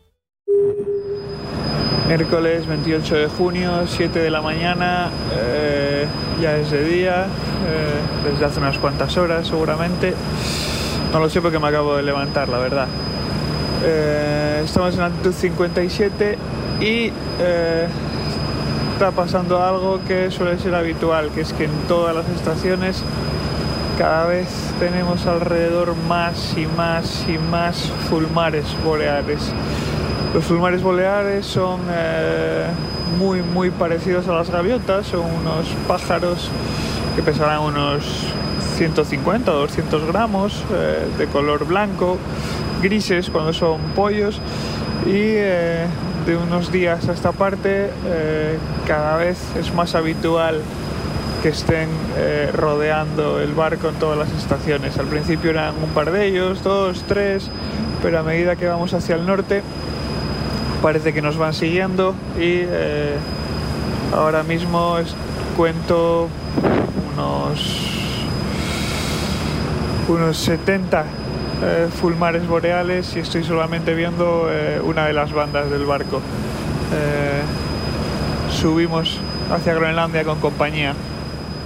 Miércoles 2.09 2.67
28 2.67 3.15
de 3.15 3.27
junio, 3.29 3.87
7 3.87 4.19
de 4.19 4.31
la 4.31 4.43
mañana, 4.43 5.11
eh, 5.37 6.07
ya 6.43 6.57
es 6.57 6.73
de 6.73 6.83
día, 6.83 7.27
eh, 7.27 8.29
desde 8.29 8.45
hace 8.45 8.59
unas 8.59 8.77
cuantas 8.79 9.17
horas 9.17 9.47
seguramente. 9.47 10.15
No 11.13 11.21
lo 11.21 11.31
sé 11.31 11.41
porque 11.41 11.59
me 11.59 11.69
acabo 11.69 11.97
de 11.97 12.03
levantar, 12.03 12.49
la 12.49 12.59
verdad. 12.59 12.87
Eh, 13.85 14.63
estamos 14.65 14.95
en 14.95 15.03
altitud 15.03 15.33
57 15.33 16.37
y 16.81 17.13
eh, 17.41 17.89
está 18.93 19.11
pasando 19.13 19.63
algo 19.63 20.01
que 20.07 20.31
suele 20.31 20.59
ser 20.59 20.75
habitual, 20.75 21.31
que 21.31 21.41
es 21.41 21.53
que 21.53 21.65
en 21.65 21.73
todas 21.89 22.15
las 22.15 22.29
estaciones 22.29 23.03
cada 23.97 24.27
vez 24.27 24.49
tenemos 24.79 25.27
alrededor 25.27 25.97
más 26.09 26.55
y 26.57 26.67
más 26.67 27.25
y 27.29 27.39
más 27.39 27.91
fulmares 28.09 28.65
boreales. 28.85 29.53
Los 30.35 30.45
fulmares 30.45 30.83
boreales 30.83 31.47
son 31.47 31.81
eh, 31.91 32.67
muy 33.19 33.43
muy 33.43 33.71
parecidos 33.71 34.29
a 34.29 34.35
las 34.35 34.51
gaviotas, 34.51 35.07
son 35.07 35.23
unos 35.23 35.67
pájaros 35.89 36.51
que 37.17 37.23
pesarán 37.23 37.61
unos 37.61 38.05
150 38.79 39.51
o 39.51 39.59
200 39.67 40.07
gramos 40.07 40.63
eh, 40.73 41.05
de 41.19 41.27
color 41.27 41.67
blanco, 41.67 42.17
grises 42.81 43.29
cuando 43.29 43.53
son 43.53 43.81
pollos 43.97 44.41
y 45.05 45.35
eh, 45.35 45.85
de 46.25 46.37
unos 46.37 46.71
días 46.71 47.09
a 47.09 47.13
esta 47.13 47.33
parte 47.33 47.91
eh, 48.07 48.57
cada 48.87 49.17
vez 49.17 49.37
es 49.59 49.75
más 49.75 49.97
habitual 49.97 50.61
que 51.43 51.49
estén 51.49 51.89
rodeando 52.53 53.41
el 53.41 53.53
barco 53.53 53.89
en 53.89 53.95
todas 53.95 54.19
las 54.19 54.33
estaciones. 54.33 54.99
Al 54.99 55.07
principio 55.07 55.51
eran 55.51 55.73
un 55.81 55.91
par 55.91 56.11
de 56.11 56.27
ellos, 56.27 56.65
dos, 56.65 57.05
tres, 57.07 57.49
pero 58.03 58.19
a 58.19 58.25
medida 58.25 58.57
que 58.57 58.67
vamos 58.67 58.93
hacia 58.93 59.15
el 59.15 59.25
norte 59.25 59.63
parece 60.83 61.13
que 61.15 61.23
nos 61.23 61.37
van 61.37 61.55
siguiendo 61.55 62.17
y 62.41 62.63
ahora 64.13 64.43
mismo 64.43 64.97
cuento 65.57 66.29
unos 67.15 67.98
unos 70.09 70.37
70 70.39 71.05
eh, 71.63 71.89
fulmares 71.91 72.47
boreales 72.47 73.15
y 73.17 73.21
estoy 73.21 73.45
solamente 73.45 73.95
viendo 73.95 74.49
eh, 74.51 74.81
una 74.81 75.07
de 75.07 75.13
las 75.13 75.33
bandas 75.33 75.71
del 75.71 75.85
barco. 75.85 76.21
Eh, 76.93 77.43
subimos 78.51 79.19
hacia 79.51 79.75
Groenlandia 79.75 80.25
con 80.25 80.41
compañía. 80.41 80.95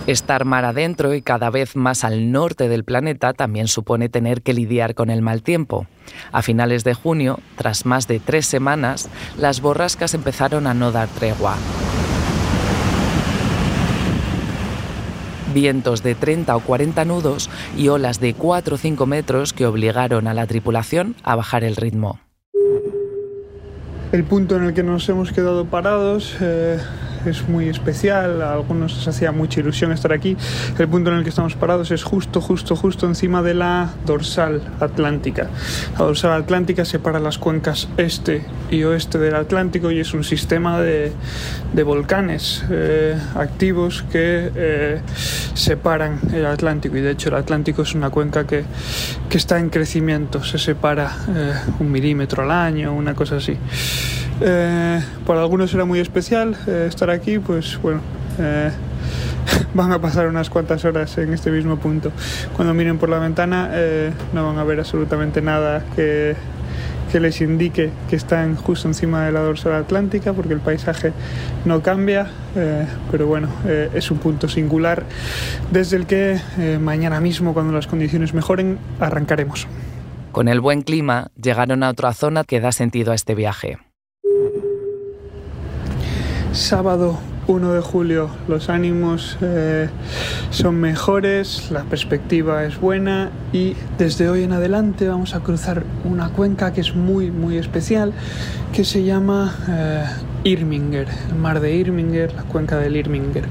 Estar 0.06 0.44
mar 0.44 0.64
adentro 0.64 1.14
y 1.14 1.22
cada 1.22 1.48
vez 1.50 1.76
más 1.76 2.02
al 2.02 2.32
norte 2.32 2.68
del 2.68 2.84
planeta 2.84 3.34
también 3.34 3.68
supone 3.68 4.08
tener 4.08 4.42
que 4.42 4.52
lidiar 4.52 4.94
con 4.94 5.10
el 5.10 5.22
mal 5.22 5.42
tiempo. 5.42 5.86
A 6.32 6.42
finales 6.42 6.82
de 6.82 6.94
junio, 6.94 7.38
tras 7.56 7.86
más 7.86 8.08
de 8.08 8.18
tres 8.18 8.46
semanas, 8.46 9.08
las 9.38 9.60
borrascas 9.60 10.14
empezaron 10.14 10.66
a 10.66 10.74
no 10.74 10.90
dar 10.90 11.06
tregua. 11.08 11.56
Vientos 15.52 16.02
de 16.02 16.14
30 16.14 16.56
o 16.56 16.60
40 16.60 17.04
nudos 17.04 17.50
y 17.76 17.88
olas 17.88 18.20
de 18.20 18.34
4 18.34 18.74
o 18.74 18.78
5 18.78 19.06
metros 19.06 19.52
que 19.52 19.66
obligaron 19.66 20.26
a 20.26 20.34
la 20.34 20.46
tripulación 20.46 21.14
a 21.22 21.36
bajar 21.36 21.64
el 21.64 21.76
ritmo. 21.76 22.20
El 24.12 24.24
punto 24.24 24.56
en 24.56 24.64
el 24.64 24.74
que 24.74 24.82
nos 24.82 25.08
hemos 25.08 25.32
quedado 25.32 25.64
parados 25.64 26.36
eh, 26.40 26.78
es 27.26 27.48
muy 27.48 27.68
especial, 27.68 28.42
a 28.42 28.52
algunos 28.52 28.96
les 28.96 29.08
hacía 29.08 29.32
mucha 29.32 29.60
ilusión 29.60 29.92
estar 29.92 30.12
aquí. 30.12 30.36
El 30.78 30.88
punto 30.88 31.10
en 31.10 31.18
el 31.18 31.22
que 31.22 31.30
estamos 31.30 31.54
parados 31.54 31.90
es 31.90 32.02
justo, 32.02 32.40
justo, 32.40 32.76
justo 32.76 33.06
encima 33.06 33.42
de 33.42 33.54
la 33.54 33.90
dorsal 34.06 34.62
atlántica. 34.80 35.48
La 35.98 36.04
dorsal 36.04 36.32
atlántica 36.32 36.84
separa 36.84 37.18
las 37.18 37.38
cuencas 37.38 37.88
este 37.96 38.44
y 38.70 38.84
oeste 38.84 39.18
del 39.18 39.34
Atlántico 39.34 39.90
y 39.90 40.00
es 40.00 40.14
un 40.14 40.24
sistema 40.24 40.80
de, 40.80 41.12
de 41.72 41.82
volcanes 41.82 42.64
eh, 42.70 43.18
activos 43.34 44.04
que 44.10 44.50
eh, 44.54 45.00
separan 45.54 46.20
el 46.32 46.46
Atlántico 46.46 46.96
y 46.96 47.00
de 47.00 47.12
hecho 47.12 47.28
el 47.28 47.36
Atlántico 47.36 47.82
es 47.82 47.94
una 47.94 48.10
cuenca 48.10 48.46
que, 48.46 48.64
que 49.28 49.38
está 49.38 49.58
en 49.58 49.70
crecimiento, 49.70 50.42
se 50.42 50.58
separa 50.58 51.16
eh, 51.28 51.54
un 51.80 51.90
milímetro 51.90 52.42
al 52.44 52.50
año, 52.50 52.94
una 52.94 53.14
cosa 53.14 53.36
así. 53.36 53.56
Eh, 54.44 55.00
para 55.26 55.40
algunos 55.40 55.70
será 55.70 55.84
muy 55.84 56.00
especial 56.00 56.56
eh, 56.66 56.86
estar 56.88 57.10
aquí, 57.10 57.38
pues 57.38 57.78
bueno, 57.80 58.00
eh, 58.38 58.70
van 59.74 59.92
a 59.92 60.00
pasar 60.00 60.26
unas 60.26 60.50
cuantas 60.50 60.84
horas 60.84 61.16
en 61.18 61.32
este 61.32 61.50
mismo 61.50 61.76
punto. 61.78 62.12
Cuando 62.56 62.74
miren 62.74 62.98
por 62.98 63.08
la 63.08 63.18
ventana 63.18 63.70
no 64.32 64.46
van 64.46 64.58
a 64.58 64.64
ver 64.64 64.80
absolutamente 64.80 65.40
nada 65.40 65.84
que, 65.94 66.36
que 67.12 67.20
les 67.20 67.42
indique 67.42 67.90
que 68.08 68.16
están 68.16 68.56
justo 68.56 68.88
encima 68.88 69.26
de 69.26 69.32
la 69.32 69.40
dorsal 69.40 69.74
atlántica 69.74 70.32
porque 70.32 70.54
el 70.54 70.60
paisaje 70.60 71.12
no 71.66 71.82
cambia, 71.82 72.30
eh, 72.56 72.86
pero 73.10 73.26
bueno, 73.26 73.48
eh, 73.66 73.90
es 73.92 74.10
un 74.10 74.16
punto 74.16 74.48
singular 74.48 75.04
desde 75.70 75.98
el 75.98 76.06
que 76.06 76.40
eh, 76.58 76.78
mañana 76.80 77.20
mismo, 77.20 77.52
cuando 77.52 77.74
las 77.74 77.86
condiciones 77.86 78.32
mejoren, 78.32 78.78
arrancaremos. 78.98 79.66
Con 80.32 80.48
el 80.48 80.60
buen 80.60 80.80
clima, 80.80 81.28
llegaron 81.40 81.82
a 81.82 81.90
otra 81.90 82.14
zona 82.14 82.44
que 82.44 82.60
da 82.60 82.72
sentido 82.72 83.12
a 83.12 83.14
este 83.14 83.34
viaje. 83.34 83.76
Sábado 86.52 87.18
1 87.46 87.72
de 87.72 87.80
julio 87.80 88.28
los 88.46 88.68
ánimos 88.68 89.38
eh, 89.40 89.88
son 90.50 90.76
mejores, 90.76 91.70
la 91.70 91.84
perspectiva 91.84 92.64
es 92.64 92.78
buena 92.78 93.30
y 93.54 93.74
desde 93.96 94.28
hoy 94.28 94.42
en 94.44 94.52
adelante 94.52 95.08
vamos 95.08 95.34
a 95.34 95.40
cruzar 95.40 95.82
una 96.04 96.28
cuenca 96.28 96.74
que 96.74 96.82
es 96.82 96.94
muy 96.94 97.30
muy 97.30 97.56
especial 97.56 98.12
que 98.70 98.84
se 98.84 99.02
llama 99.02 99.54
eh, 99.66 100.04
Irminger, 100.44 101.08
el 101.30 101.36
mar 101.36 101.58
de 101.60 101.74
Irminger, 101.74 102.34
la 102.34 102.42
cuenca 102.42 102.76
del 102.76 102.96
Irminger. 102.96 103.44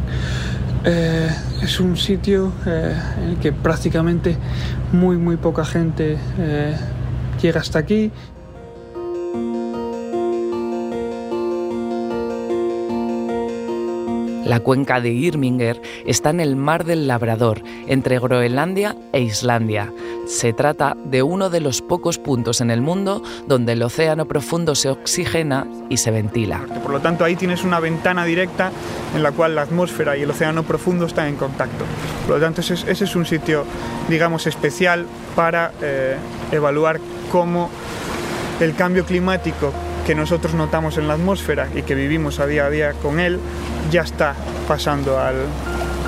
Eh, 0.85 1.29
es 1.63 1.79
un 1.79 1.97
sitio 1.97 2.53
en 2.67 3.29
el 3.29 3.37
que 3.37 3.51
prácticamente 3.51 4.37
muy 4.91 5.17
muy 5.17 5.37
poca 5.37 5.65
gente 5.65 6.17
llega 7.41 7.61
hasta 7.61 7.79
aquí 7.79 8.11
La 14.45 14.59
cuenca 14.59 14.99
de 14.99 15.09
Irminger 15.09 15.81
está 16.05 16.31
en 16.31 16.39
el 16.39 16.55
Mar 16.55 16.83
del 16.83 17.07
Labrador, 17.07 17.61
entre 17.87 18.19
Groenlandia 18.19 18.95
e 19.13 19.21
Islandia. 19.21 19.93
Se 20.27 20.51
trata 20.51 20.97
de 21.05 21.21
uno 21.21 21.49
de 21.49 21.59
los 21.59 21.81
pocos 21.81 22.17
puntos 22.17 22.59
en 22.59 22.71
el 22.71 22.81
mundo 22.81 23.21
donde 23.47 23.73
el 23.73 23.83
océano 23.83 24.25
profundo 24.25 24.73
se 24.73 24.89
oxigena 24.89 25.67
y 25.89 25.97
se 25.97 26.09
ventila. 26.09 26.61
Por 26.81 26.91
lo 26.91 26.99
tanto, 26.99 27.23
ahí 27.23 27.35
tienes 27.35 27.63
una 27.63 27.79
ventana 27.79 28.25
directa 28.25 28.71
en 29.15 29.21
la 29.21 29.31
cual 29.31 29.55
la 29.55 29.61
atmósfera 29.61 30.17
y 30.17 30.23
el 30.23 30.31
océano 30.31 30.63
profundo 30.63 31.05
están 31.05 31.27
en 31.27 31.35
contacto. 31.35 31.85
Por 32.25 32.35
lo 32.37 32.41
tanto, 32.41 32.61
ese 32.61 32.91
es, 32.91 33.15
un 33.15 33.25
sitio, 33.25 33.63
digamos, 34.09 34.47
especial 34.47 35.05
para 35.35 35.71
eh, 35.81 36.17
evaluar 36.51 36.99
cómo 37.31 37.69
el 38.59 38.75
cambio 38.75 39.05
climático 39.05 39.71
que 40.05 40.15
nosotros 40.15 40.53
notamos 40.53 40.97
en 40.97 41.07
la 41.07 41.13
atmósfera 41.13 41.67
y 41.75 41.83
que 41.83 41.95
vivimos 41.95 42.39
a 42.39 42.47
día 42.47 42.65
a 42.65 42.69
día 42.69 42.93
con 42.93 43.19
él, 43.19 43.39
ya 43.91 44.01
está 44.01 44.35
pasando 44.67 45.19
al, 45.19 45.35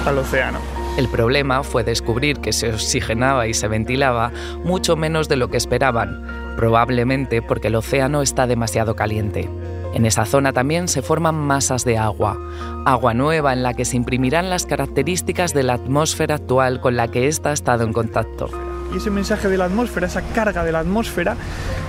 al 0.06 0.18
océano. 0.18 0.60
El 0.98 1.08
problema 1.08 1.64
fue 1.64 1.84
descubrir 1.84 2.40
que 2.40 2.54
se 2.54 2.70
oxigenaba 2.70 3.48
y 3.48 3.54
se 3.54 3.68
ventilaba 3.68 4.32
mucho 4.64 4.96
menos 4.96 5.28
de 5.28 5.38
lo 5.38 5.50
que 5.50 5.58
esperaban, 5.58 6.54
probablemente 6.56 7.42
porque 7.42 7.70
el 7.70 7.76
océano 7.76 8.22
está 8.22 8.46
demasiado 8.46 8.96
caliente. 8.96 9.50
En 9.94 10.06
esa 10.06 10.26
zona 10.26 10.54
también 10.54 10.88
se 10.88 11.02
forman 11.02 11.36
masas 11.36 11.84
de 11.84 11.98
agua, 11.98 12.38
agua 12.86 13.14
nueva 13.14 13.54
en 13.54 13.64
la 13.64 13.74
que 13.74 13.86
se 13.86 13.98
imprimirán 13.98 14.50
las 14.50 14.66
características 14.66 15.54
de 15.54 15.64
la 15.64 15.74
atmósfera 15.74 16.36
actual 16.36 16.80
con 16.80 16.96
la 16.96 17.10
que 17.10 17.28
ésta 17.28 17.50
ha 17.50 17.54
estado 17.54 17.84
en 17.84 17.94
contacto. 17.94 18.50
Y 18.94 18.98
ese 18.98 19.10
mensaje 19.10 19.50
de 19.50 19.58
la 19.58 19.66
atmósfera, 19.66 20.08
esa 20.08 20.22
carga 20.22 20.64
de 20.64 20.72
la 20.72 20.80
atmósfera, 20.80 21.36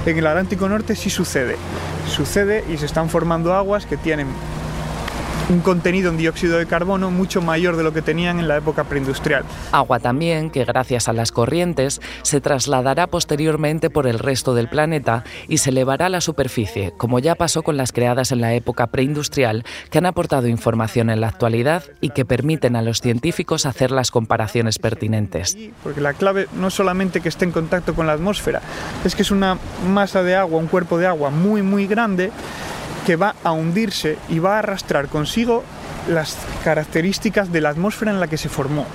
en 0.07 0.19
el 0.19 0.27
Atlántico 0.27 0.69
Norte 0.69 0.97
sí 0.97 1.11
sucede. 1.11 1.57
Sucede 2.09 2.65
y 2.69 2.79
se 2.79 2.87
están 2.87 3.09
formando 3.09 3.55
aguas 3.55 3.87
que 3.87 3.97
tienen 3.97 4.29
un 5.51 5.61
contenido 5.61 6.11
en 6.11 6.17
dióxido 6.17 6.59
de 6.59 6.67
carbono 6.67 7.11
mucho 7.11 7.43
mayor 7.43 7.77
de 7.77 7.83
lo 7.83 7.93
que 7.93 8.03
tenían 8.03 8.39
en 8.39 8.49
la 8.49 8.57
época 8.57 8.85
preindustrial. 8.85 9.45
Agua 9.73 9.99
también 9.99 10.51
que 10.51 10.65
gracias 10.65 11.09
a 11.09 11.13
las 11.13 11.33
corrientes 11.33 12.01
se 12.23 12.41
trasladará 12.41 13.07
posteriormente 13.07 13.91
por 13.91 14.07
el 14.07 14.19
resto 14.19 14.55
del 14.55 14.69
planeta 14.69 15.25
y 15.49 15.59
se 15.59 15.71
elevará 15.71 16.07
a 16.07 16.11
la 16.11 16.21
superficie, 16.21 16.93
como 16.97 17.19
ya 17.19 17.35
pasó 17.35 17.63
con 17.63 17.77
las 17.77 17.93
creadas 17.93 18.33
en 18.33 18.41
la 18.41 18.55
época 18.55 18.87
preindustrial, 18.87 19.65
que 19.91 19.99
han 19.99 20.07
aportado 20.07 20.49
información 20.49 21.11
en 21.11 21.21
la 21.21 21.29
actualidad 21.29 21.85
y 22.01 22.11
que 22.11 22.25
permiten 22.25 22.77
a 22.77 22.83
los 22.83 23.01
científicos 23.01 23.67
hacer 23.67 23.91
las 23.91 24.11
comparaciones 24.11 24.79
pertinentes. 24.79 25.57
Porque 25.83 26.01
la 26.01 26.15
clave 26.15 26.49
no 26.55 26.69
es 26.69 26.75
solamente 26.75 27.21
que 27.21 27.29
esté 27.29 27.45
en 27.45 27.53
contacto 27.53 27.95
con 27.95 28.07
la 28.07 28.15
atmósfera, 28.15 28.63
es 29.05 29.15
que 29.15 29.23
es 29.23 29.31
una 29.31 29.59
masa 29.87 30.23
de 30.23 30.37
agua, 30.37 30.59
un 30.59 30.67
cuerpo 30.69 30.99
de 30.99 31.07
agua 31.07 31.31
muy 31.31 31.63
muy 31.63 31.87
grande 31.87 32.31
que 33.07 33.17
va 33.17 33.35
a 33.45 33.53
hundirse 33.53 34.17
y 34.29 34.39
va 34.39 34.57
a 34.57 34.59
arrastrar 34.61 35.09
consigo 35.09 35.63
las 36.09 36.39
características 36.65 37.53
de 37.53 37.61
la 37.61 37.71
atmósfera 37.71 38.11
en 38.11 38.21
la 38.21 38.29
que 38.29 38.39
se 38.39 38.49
formó. 38.49 38.87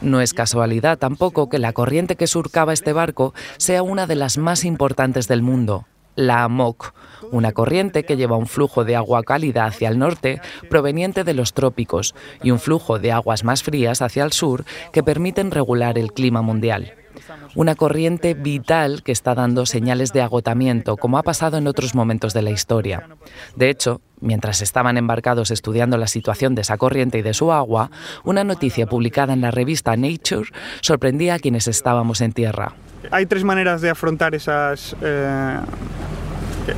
No 0.00 0.20
es 0.20 0.34
casualidad 0.34 0.98
tampoco 0.98 1.48
que 1.48 1.58
la 1.58 1.72
corriente 1.72 2.16
que 2.16 2.26
surcaba 2.26 2.72
este 2.72 2.92
barco 2.92 3.32
sea 3.56 3.82
una 3.82 4.06
de 4.06 4.16
las 4.16 4.36
más 4.36 4.64
importantes 4.64 5.28
del 5.28 5.40
mundo, 5.40 5.86
la 6.14 6.44
AMOC, 6.44 6.92
una 7.30 7.52
corriente 7.52 8.04
que 8.04 8.16
lleva 8.16 8.36
un 8.36 8.46
flujo 8.46 8.84
de 8.84 8.96
agua 8.96 9.22
cálida 9.22 9.64
hacia 9.64 9.88
el 9.88 9.98
norte 9.98 10.42
proveniente 10.68 11.24
de 11.24 11.34
los 11.34 11.54
trópicos 11.54 12.14
y 12.42 12.50
un 12.50 12.58
flujo 12.58 12.98
de 12.98 13.12
aguas 13.12 13.44
más 13.44 13.62
frías 13.62 14.02
hacia 14.02 14.24
el 14.24 14.32
sur 14.32 14.64
que 14.92 15.02
permiten 15.02 15.50
regular 15.50 15.96
el 15.98 16.12
clima 16.12 16.42
mundial 16.42 16.94
una 17.54 17.74
corriente 17.74 18.34
vital 18.34 19.02
que 19.02 19.12
está 19.12 19.34
dando 19.34 19.66
señales 19.66 20.12
de 20.12 20.22
agotamiento, 20.22 20.96
como 20.96 21.18
ha 21.18 21.22
pasado 21.22 21.58
en 21.58 21.66
otros 21.66 21.94
momentos 21.94 22.34
de 22.34 22.42
la 22.42 22.50
historia. 22.50 23.08
De 23.56 23.70
hecho, 23.70 24.00
mientras 24.20 24.62
estaban 24.62 24.96
embarcados 24.96 25.50
estudiando 25.50 25.96
la 25.98 26.06
situación 26.06 26.54
de 26.54 26.62
esa 26.62 26.76
corriente 26.76 27.18
y 27.18 27.22
de 27.22 27.34
su 27.34 27.52
agua, 27.52 27.90
una 28.24 28.44
noticia 28.44 28.86
publicada 28.86 29.32
en 29.32 29.40
la 29.40 29.50
revista 29.50 29.96
Nature 29.96 30.48
sorprendía 30.80 31.34
a 31.34 31.38
quienes 31.38 31.68
estábamos 31.68 32.20
en 32.20 32.32
tierra. 32.32 32.74
Hay 33.10 33.26
tres 33.26 33.44
maneras 33.44 33.80
de 33.82 33.90
afrontar 33.90 34.34
esas, 34.34 34.96
eh, 35.02 35.58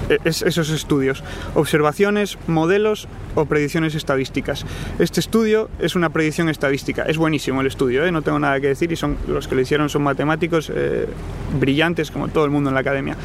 e-, 0.08 0.18
esos 0.24 0.70
estudios, 0.70 1.22
observaciones, 1.54 2.38
modelos 2.46 3.08
o 3.34 3.44
predicciones 3.44 3.94
estadísticas. 3.94 4.64
Este 4.98 5.20
estudio 5.20 5.68
es 5.78 5.94
una 5.94 6.10
predicción 6.10 6.48
estadística, 6.48 7.02
es 7.02 7.16
buenísimo 7.16 7.60
el 7.60 7.66
estudio, 7.66 8.04
¿eh? 8.04 8.12
no 8.12 8.22
tengo 8.22 8.38
nada 8.38 8.60
que 8.60 8.68
decir 8.68 8.90
y 8.92 8.96
son, 8.96 9.16
los 9.26 9.48
que 9.48 9.54
lo 9.54 9.60
hicieron 9.60 9.88
son 9.88 10.02
matemáticos 10.02 10.70
eh, 10.74 11.06
brillantes 11.58 12.10
como 12.10 12.28
todo 12.28 12.44
el 12.44 12.50
mundo 12.50 12.70
en 12.70 12.74
la 12.74 12.80
academia. 12.80 13.16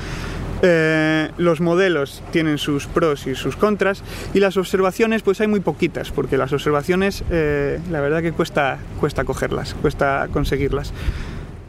Eh, 0.64 1.32
los 1.38 1.60
modelos 1.60 2.22
tienen 2.32 2.60
sus 2.60 2.86
pros 2.86 3.26
y 3.26 3.34
sus 3.34 3.56
contras 3.56 4.04
y 4.34 4.40
las 4.40 4.58
observaciones 4.58 5.24
pues 5.24 5.42
hay 5.42 5.48
muy 5.48 5.60
poquitas 5.60 6.12
porque 6.12 6.38
las 6.38 6.54
observaciones 6.54 7.24
la 7.30 8.00
verdad 8.00 8.22
que 8.22 8.32
cuesta, 8.32 8.78
cuesta 9.00 9.24
cogerlas, 9.24 9.74
cuesta 9.74 10.28
conseguirlas. 10.32 10.94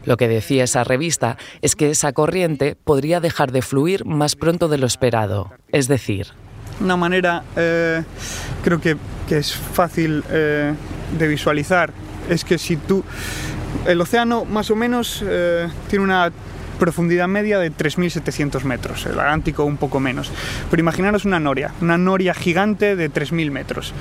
Lo 0.05 0.17
que 0.17 0.27
decía 0.27 0.63
esa 0.63 0.83
revista 0.83 1.37
es 1.61 1.75
que 1.75 1.89
esa 1.89 2.13
corriente 2.13 2.75
podría 2.75 3.19
dejar 3.19 3.51
de 3.51 3.61
fluir 3.61 4.05
más 4.05 4.35
pronto 4.35 4.67
de 4.67 4.77
lo 4.77 4.87
esperado. 4.87 5.51
Es 5.69 5.87
decir, 5.87 6.27
una 6.79 6.97
manera 6.97 7.43
eh, 7.55 8.03
creo 8.63 8.81
que, 8.81 8.97
es 9.29 9.55
fácil 9.55 10.23
eh, 10.29 10.75
de 11.17 11.27
visualizar 11.27 11.91
es 12.29 12.45
que 12.45 12.59
si 12.59 12.77
tú 12.77 13.03
el 13.87 13.99
océano 13.99 14.45
más 14.45 14.69
o 14.69 14.75
menos 14.75 15.23
eh, 15.25 15.67
tiene 15.89 16.05
una 16.05 16.31
profundidad 16.77 17.27
media 17.27 17.57
de 17.57 17.71
3.700 17.71 18.63
metros, 18.63 19.05
el 19.05 19.19
Atlántico 19.19 19.63
un 19.63 19.77
poco 19.77 19.99
menos. 19.99 20.31
Pero 20.69 20.81
imaginaros 20.81 21.25
una 21.25 21.39
noria, 21.39 21.71
una 21.81 21.97
noria 21.97 22.33
gigante 22.33 22.95
de 22.95 23.11
3.000 23.11 23.51
metros. 23.51 23.93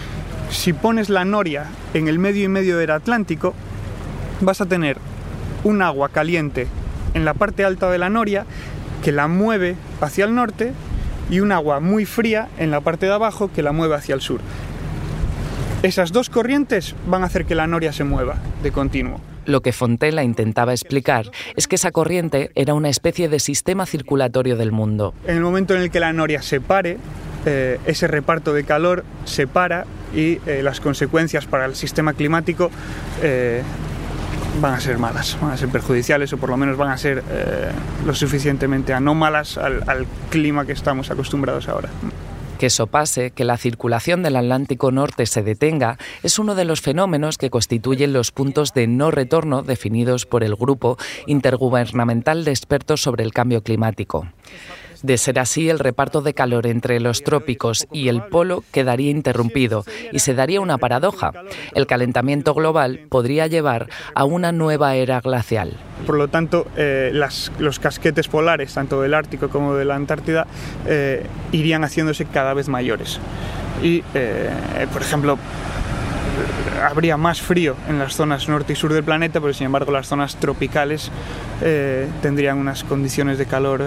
Si 0.51 0.73
pones 0.73 1.09
la 1.09 1.25
noria 1.25 1.67
en 1.95 2.09
el 2.09 2.19
medio 2.19 2.45
y 2.45 2.49
medio 2.49 2.77
del 2.77 2.91
Atlántico, 2.91 3.55
vas 4.41 4.61
a 4.61 4.67
tener 4.67 4.99
un 5.65 5.83
agua 5.83 6.09
caliente 6.09 6.67
en 7.15 7.25
la 7.25 7.35
parte 7.35 7.65
alta 7.65 7.91
de 7.91 7.99
la 7.99 8.11
noria 8.11 8.47
que 9.03 9.13
la 9.13 9.29
mueve 9.29 9.77
hacia 10.01 10.25
el 10.25 10.35
norte 10.35 10.73
y 11.31 11.41
un 11.41 11.53
agua 11.53 11.81
muy 11.81 12.05
fría 12.05 12.49
en 12.59 12.71
la 12.71 12.81
parte 12.81 13.07
de 13.07 13.13
abajo 13.13 13.51
que 13.53 13.63
la 13.63 13.73
mueve 13.73 13.95
hacia 13.95 14.15
el 14.15 14.21
sur. 14.21 14.41
Esas 15.83 16.13
dos 16.13 16.31
corrientes 16.31 16.95
van 17.07 17.23
a 17.23 17.27
hacer 17.27 17.45
que 17.45 17.55
la 17.55 17.67
noria 17.67 17.93
se 17.93 18.05
mueva 18.05 18.37
de 18.63 18.71
continuo. 18.71 19.21
Lo 19.45 19.61
que 19.61 19.73
Fontella 19.73 20.23
intentaba 20.23 20.73
explicar 20.73 21.31
es 21.57 21.67
que 21.67 21.75
esa 21.75 21.91
corriente 21.91 22.53
era 22.55 22.75
una 22.75 22.89
especie 22.89 23.29
de 23.29 23.41
sistema 23.41 23.87
circulatorio 23.87 24.57
del 24.57 24.71
mundo. 24.71 25.15
En 25.27 25.37
el 25.37 25.43
momento 25.43 25.75
en 25.75 25.83
el 25.83 25.91
que 25.91 25.99
la 25.99 26.13
noria 26.13 26.43
se 26.43 26.61
pare, 26.61 26.99
eh, 27.45 27.81
ese 27.87 28.07
reparto 28.07 28.53
de 28.53 28.63
calor 28.63 29.05
se 29.25 29.49
para 29.49 29.85
y 30.15 30.39
eh, 30.47 30.61
las 30.63 30.81
consecuencias 30.81 31.47
para 31.47 31.65
el 31.65 31.75
sistema 31.75 32.13
climático 32.13 32.71
eh, 33.21 33.63
van 34.61 34.75
a 34.75 34.81
ser 34.81 34.99
malas, 34.99 35.37
van 35.41 35.53
a 35.53 35.57
ser 35.57 35.69
perjudiciales 35.69 36.33
o 36.33 36.39
por 36.39 36.51
lo 36.51 36.57
menos 36.57 36.77
van 36.77 36.91
a 36.91 36.99
ser 36.99 37.23
eh, 37.31 37.71
lo 38.05 38.15
suficientemente 38.15 38.93
anómalas 38.93 39.59
al, 39.59 39.89
al 39.89 40.07
clima 40.31 40.67
que 40.67 40.73
estamos 40.73 41.11
acostumbrados 41.11 41.69
ahora 41.69 41.89
que 42.63 42.67
eso 42.67 42.87
pase, 42.87 43.33
que 43.33 43.45
la 43.45 43.57
circulación 43.57 44.23
del 44.23 44.37
Atlántico 44.37 44.93
Norte 44.93 45.27
se 45.27 45.43
detenga, 45.43 45.99
es 46.23 46.39
uno 46.39 46.55
de 46.55 46.65
los 46.65 46.81
fenómenos 46.81 47.37
que 47.37 47.51
constituyen 47.51 48.13
los 48.13 48.31
puntos 48.31 48.73
de 48.73 48.87
no 48.87 49.11
retorno 49.11 49.65
definidos 49.65 50.27
por 50.27 50.45
el 50.45 50.55
Grupo 50.55 50.97
Intergubernamental 51.27 52.45
de 52.45 52.53
Expertos 52.53 53.03
sobre 53.03 53.25
el 53.25 53.33
Cambio 53.33 53.65
Climático. 53.65 54.29
De 55.03 55.19
ser 55.19 55.39
así, 55.39 55.69
el 55.69 55.79
reparto 55.79 56.23
de 56.23 56.35
calor 56.35 56.67
entre 56.67 57.01
los 57.01 57.23
trópicos 57.23 57.87
y 57.93 58.09
el 58.09 58.23
polo 58.23 58.63
quedaría 58.73 59.11
interrumpido 59.11 59.85
y 60.13 60.21
se 60.21 60.35
daría 60.35 60.61
una 60.61 60.79
paradoja. 60.79 61.33
El 61.75 61.87
calentamiento 61.87 62.55
global 62.55 63.01
podría 63.09 63.47
llevar 63.47 63.89
a 64.15 64.25
una 64.25 64.53
nueva 64.53 64.95
era 64.95 65.21
glacial. 65.21 65.77
Por 66.07 66.17
lo 66.17 66.29
tanto, 66.29 66.67
eh, 66.77 67.13
los 67.13 67.79
casquetes 67.79 68.29
polares, 68.29 68.75
tanto 68.75 69.01
del 69.01 69.15
Ártico 69.15 69.49
como 69.49 69.75
de 69.75 69.85
la 69.85 69.97
Antártida, 69.97 70.47
eh, 70.87 71.27
irían 71.53 71.83
haciéndose 71.85 72.25
cada 72.27 72.55
vez 72.55 72.69
mayores. 72.69 73.19
Y, 73.83 74.05
eh, 74.15 74.51
por 74.93 75.03
ejemplo, 75.03 75.39
habría 76.83 77.17
más 77.17 77.41
frío 77.41 77.77
en 77.89 77.99
las 77.99 78.15
zonas 78.15 78.49
norte 78.49 78.73
y 78.73 78.77
sur 78.77 78.93
del 78.93 79.05
planeta, 79.05 79.41
pero 79.41 79.53
sin 79.53 79.67
embargo 79.67 79.93
las 79.93 80.07
zonas 80.09 80.37
tropicales 80.37 81.11
tendrían 82.23 82.59
unas 82.59 82.85
condiciones 82.85 83.39
de 83.39 83.47
calor 83.47 83.83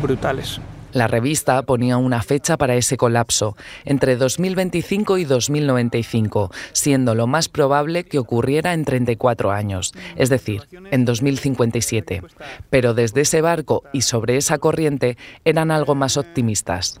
brutales. 0.00 0.60
La 0.92 1.06
revista 1.06 1.62
ponía 1.62 1.96
una 1.96 2.22
fecha 2.22 2.58
para 2.58 2.74
ese 2.74 2.98
colapso, 2.98 3.56
entre 3.86 4.16
2025 4.16 5.16
y 5.16 5.24
2095, 5.24 6.50
siendo 6.72 7.14
lo 7.14 7.26
más 7.26 7.48
probable 7.48 8.04
que 8.04 8.18
ocurriera 8.18 8.74
en 8.74 8.84
34 8.84 9.52
años, 9.52 9.94
es 10.16 10.28
decir, 10.28 10.68
en 10.90 11.06
2057. 11.06 12.22
Pero 12.68 12.92
desde 12.92 13.22
ese 13.22 13.40
barco 13.40 13.84
y 13.94 14.02
sobre 14.02 14.36
esa 14.36 14.58
corriente 14.58 15.16
eran 15.46 15.70
algo 15.70 15.94
más 15.94 16.18
optimistas. 16.18 17.00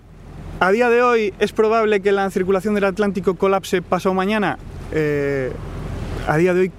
A 0.60 0.70
día 0.70 0.88
de 0.88 1.02
hoy 1.02 1.34
es 1.38 1.52
probable 1.52 2.00
que 2.00 2.12
la 2.12 2.30
circulación 2.30 2.74
del 2.74 2.84
Atlántico 2.84 3.34
colapse 3.34 3.82
pasado 3.82 4.14
mañana. 4.14 4.58
Eh, 4.92 5.52
a 6.26 6.36
día 6.36 6.54
de 6.54 6.60
hoy 6.60 6.72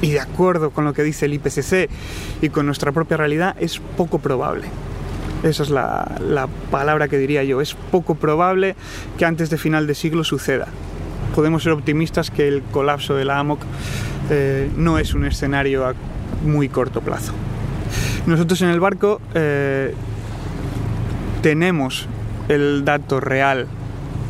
y 0.00 0.10
de 0.10 0.20
acuerdo 0.20 0.70
con 0.70 0.84
lo 0.84 0.92
que 0.92 1.02
dice 1.02 1.26
el 1.26 1.34
IPCC 1.34 1.88
y 2.42 2.48
con 2.50 2.66
nuestra 2.66 2.92
propia 2.92 3.16
realidad, 3.16 3.56
es 3.58 3.80
poco 3.96 4.18
probable. 4.18 4.66
Esa 5.42 5.62
es 5.62 5.70
la, 5.70 6.48
palabra 6.70 7.08
que 7.08 7.18
diría 7.18 7.44
yo. 7.44 7.60
Es 7.60 7.74
poco 7.74 8.14
probable 8.14 8.76
que 9.18 9.24
antes 9.24 9.50
de 9.50 9.58
final 9.58 9.86
de 9.86 9.94
siglo 9.94 10.24
suceda. 10.24 10.68
Podemos 11.34 11.62
ser 11.62 11.72
optimistas 11.72 12.30
que 12.30 12.48
el 12.48 12.62
colapso 12.62 13.14
de 13.14 13.24
la 13.24 13.38
AMOC 13.38 13.60
eh, 14.30 14.70
no 14.76 14.98
es 14.98 15.14
un 15.14 15.26
escenario 15.26 15.86
a 15.86 15.94
muy 16.44 16.68
corto 16.68 17.00
plazo. 17.00 17.32
Nosotros 18.26 18.62
en 18.62 18.70
el 18.70 18.80
barco 18.80 19.20
eh, 19.34 19.94
tenemos 21.42 22.08
el 22.48 22.84
dato 22.84 23.20
real 23.20 23.66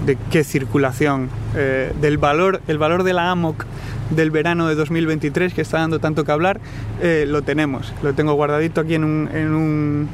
de 0.07 0.17
qué 0.31 0.43
circulación, 0.43 1.29
eh, 1.55 1.93
del 2.01 2.19
valor, 2.19 2.61
el 2.69 2.79
valor 2.79 3.03
de 3.03 3.13
la 3.13 3.31
AMOC 3.31 3.65
del 4.11 4.31
verano 4.31 4.69
de 4.69 4.75
2023 4.75 5.55
que 5.55 5.63
está 5.63 5.79
dando 5.79 5.99
tanto 5.99 6.25
que 6.25 6.33
hablar, 6.33 6.61
lo 7.01 7.43
tenemos. 7.43 7.93
Lo 8.03 8.15
tengo 8.15 8.35
guardadito 8.35 8.83
aquí 8.83 8.95
en 8.95 9.05
un 9.05 10.09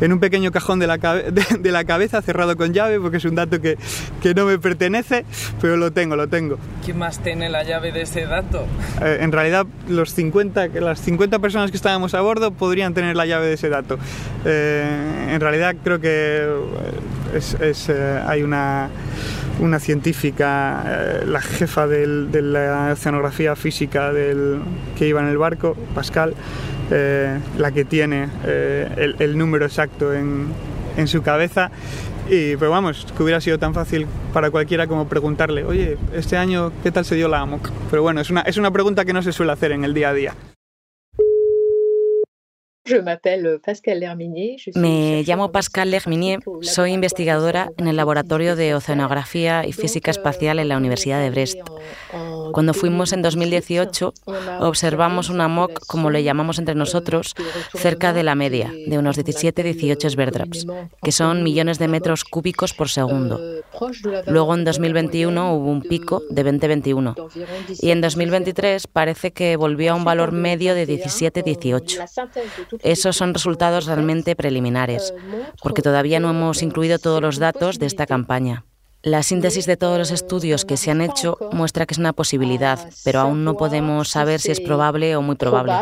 en 0.00 0.12
un 0.12 0.20
pequeño 0.20 0.50
cajón 0.52 0.78
de 0.78 0.86
la, 0.86 0.98
de, 0.98 1.72
la 1.72 1.84
cabeza 1.84 2.22
cerrado 2.22 2.56
con 2.56 2.72
llave 2.72 3.00
porque 3.00 3.18
es 3.18 3.24
un 3.24 3.34
dato 3.34 3.60
que, 3.60 3.76
que, 4.22 4.34
no 4.34 4.46
me 4.46 4.58
pertenece, 4.58 5.24
pero 5.60 5.76
lo 5.76 5.92
tengo, 5.92 6.16
lo 6.16 6.28
tengo. 6.28 6.58
¿Quién 6.84 6.98
más 6.98 7.20
tiene 7.20 7.48
la 7.48 7.62
llave 7.64 7.92
de 7.92 8.02
ese 8.02 8.26
dato? 8.26 8.66
Eh, 9.02 9.18
en 9.20 9.32
realidad 9.32 9.66
los 9.88 10.12
50, 10.14 10.68
las 10.80 11.00
50 11.00 11.38
personas 11.38 11.70
que 11.70 11.76
estábamos 11.76 12.14
a 12.14 12.20
bordo 12.20 12.50
podrían 12.52 12.94
tener 12.94 13.16
la 13.16 13.26
llave 13.26 13.46
de 13.46 13.54
ese 13.54 13.68
dato. 13.68 13.98
Eh, 14.44 15.30
en 15.30 15.40
realidad 15.40 15.76
creo 15.82 16.00
que 16.00 16.46
es, 17.34 17.88
eh, 17.88 18.22
hay 18.26 18.42
una 18.42 18.90
una 19.60 19.80
científica, 19.80 21.22
la 21.26 21.40
jefa 21.40 21.86
de 21.86 22.42
la 22.42 22.90
oceanografía 22.92 23.56
física 23.56 24.12
del, 24.12 24.60
que 24.96 25.08
iba 25.08 25.20
en 25.20 25.28
el 25.28 25.38
barco, 25.38 25.76
Pascal, 25.94 26.34
eh, 26.90 27.38
la 27.58 27.70
que 27.72 27.84
tiene 27.84 28.28
eh, 28.46 29.14
el, 29.18 29.36
número 29.36 29.66
exacto 29.66 30.14
en, 30.14 30.48
su 31.06 31.22
cabeza. 31.22 31.70
Y 32.30 32.56
pues 32.56 32.70
vamos, 32.70 33.06
que 33.16 33.22
hubiera 33.22 33.40
sido 33.40 33.58
tan 33.58 33.72
fácil 33.72 34.06
para 34.32 34.50
cualquiera 34.50 34.86
como 34.86 35.06
preguntarle, 35.08 35.64
oye, 35.64 35.96
este 36.12 36.36
año, 36.36 36.72
¿qué 36.82 36.90
tal 36.90 37.04
se 37.04 37.14
dio 37.14 37.28
la 37.28 37.40
AMOC? 37.40 37.70
Pero 37.90 38.02
bueno, 38.02 38.20
es 38.20 38.30
una, 38.30 38.42
es 38.42 38.56
una 38.56 38.70
pregunta 38.70 39.04
que 39.04 39.12
no 39.12 39.22
se 39.22 39.32
suele 39.32 39.52
hacer 39.52 39.72
en 39.72 39.84
el 39.84 39.94
día 39.94 40.10
a 40.10 40.14
día. 40.14 40.34
Me 44.74 45.22
llamo 45.26 45.52
Pascal 45.52 45.90
Lerminier, 45.90 46.40
soy 46.62 46.92
investigadora 46.92 47.70
en 47.76 47.88
el 47.88 47.96
Laboratorio 47.96 48.56
de 48.56 48.74
Oceanografía 48.74 49.66
y 49.66 49.72
Física 49.72 50.10
Espacial 50.10 50.58
en 50.58 50.68
la 50.68 50.76
Universidad 50.76 51.20
de 51.20 51.30
Brest. 51.30 51.58
Cuando 52.52 52.74
fuimos 52.74 53.12
en 53.12 53.22
2018, 53.22 54.14
observamos 54.60 55.28
una 55.28 55.48
MOC, 55.48 55.86
como 55.86 56.10
le 56.10 56.22
llamamos 56.22 56.58
entre 56.58 56.74
nosotros, 56.74 57.34
cerca 57.74 58.12
de 58.12 58.22
la 58.22 58.34
media, 58.34 58.72
de 58.86 58.98
unos 58.98 59.18
17-18 59.18 60.10
Sverdraps, 60.10 60.66
que 61.02 61.12
son 61.12 61.42
millones 61.42 61.78
de 61.78 61.88
metros 61.88 62.24
cúbicos 62.24 62.72
por 62.72 62.88
segundo. 62.88 63.40
Luego 64.26 64.54
en 64.54 64.64
2021 64.64 65.54
hubo 65.54 65.70
un 65.70 65.82
pico 65.82 66.22
de 66.30 66.44
20-21 66.44 67.78
y 67.80 67.90
en 67.90 68.00
2023 68.00 68.86
parece 68.86 69.32
que 69.32 69.56
volvió 69.56 69.92
a 69.92 69.94
un 69.94 70.04
valor 70.04 70.32
medio 70.32 70.74
de 70.74 70.86
17-18. 70.88 72.77
Esos 72.82 73.16
son 73.16 73.34
resultados 73.34 73.86
realmente 73.86 74.36
preliminares, 74.36 75.14
porque 75.62 75.82
todavía 75.82 76.20
no 76.20 76.30
hemos 76.30 76.62
incluido 76.62 76.98
todos 76.98 77.20
los 77.20 77.38
datos 77.38 77.78
de 77.78 77.86
esta 77.86 78.06
campaña. 78.06 78.64
La 79.02 79.22
síntesis 79.22 79.66
de 79.66 79.76
todos 79.76 79.96
los 79.96 80.10
estudios 80.10 80.64
que 80.64 80.76
se 80.76 80.90
han 80.90 81.00
hecho 81.00 81.38
muestra 81.52 81.86
que 81.86 81.94
es 81.94 81.98
una 81.98 82.12
posibilidad, 82.12 82.90
pero 83.04 83.20
aún 83.20 83.44
no 83.44 83.56
podemos 83.56 84.08
saber 84.08 84.40
si 84.40 84.50
es 84.50 84.60
probable 84.60 85.14
o 85.14 85.22
muy 85.22 85.36
probable. 85.36 85.72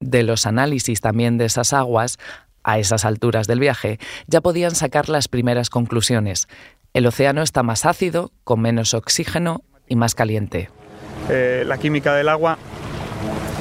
De 0.00 0.22
los 0.22 0.46
análisis 0.46 1.00
también 1.00 1.36
de 1.36 1.46
esas 1.46 1.72
aguas, 1.72 2.18
a 2.62 2.78
esas 2.78 3.04
alturas 3.04 3.46
del 3.46 3.58
viaje, 3.58 3.98
ya 4.28 4.40
podían 4.40 4.74
sacar 4.74 5.08
las 5.08 5.28
primeras 5.28 5.68
conclusiones. 5.68 6.46
El 6.92 7.06
océano 7.06 7.42
está 7.42 7.62
más 7.62 7.86
ácido, 7.86 8.30
con 8.44 8.60
menos 8.60 8.94
oxígeno 8.94 9.62
y 9.88 9.96
más 9.96 10.14
caliente. 10.14 10.70
Eh, 11.28 11.64
la 11.66 11.78
química 11.78 12.14
del 12.14 12.28
agua 12.28 12.58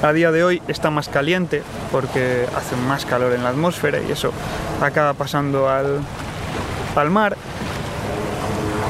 a 0.01 0.13
día 0.13 0.31
de 0.31 0.43
hoy 0.43 0.61
está 0.67 0.89
más 0.89 1.09
caliente 1.09 1.61
porque 1.91 2.45
hace 2.55 2.75
más 2.75 3.05
calor 3.05 3.33
en 3.33 3.43
la 3.43 3.49
atmósfera 3.49 3.99
y 4.01 4.11
eso 4.11 4.31
acaba 4.81 5.13
pasando 5.13 5.69
al, 5.69 5.99
al 6.95 7.09
mar. 7.09 7.35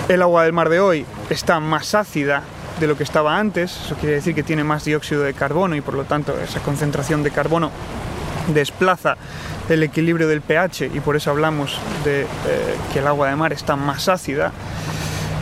El 0.07 0.21
agua 0.21 0.43
del 0.43 0.53
mar 0.53 0.69
de 0.69 0.79
hoy 0.79 1.05
está 1.29 1.59
más 1.59 1.95
ácida 1.95 2.43
de 2.79 2.87
lo 2.87 2.95
que 2.95 3.03
estaba 3.03 3.37
antes, 3.37 3.75
eso 3.85 3.95
quiere 3.95 4.15
decir 4.15 4.33
que 4.33 4.43
tiene 4.43 4.63
más 4.63 4.85
dióxido 4.85 5.23
de 5.23 5.33
carbono 5.33 5.75
y 5.75 5.81
por 5.81 5.95
lo 5.95 6.05
tanto 6.05 6.39
esa 6.39 6.61
concentración 6.61 7.23
de 7.23 7.31
carbono 7.31 7.71
desplaza 8.47 9.17
el 9.67 9.83
equilibrio 9.83 10.27
del 10.27 10.41
pH 10.41 10.89
y 10.93 10.99
por 10.99 11.15
eso 11.15 11.29
hablamos 11.29 11.77
de 12.03 12.21
eh, 12.21 12.25
que 12.93 12.99
el 12.99 13.07
agua 13.07 13.29
de 13.29 13.35
mar 13.35 13.53
está 13.53 13.75
más 13.75 14.07
ácida. 14.07 14.51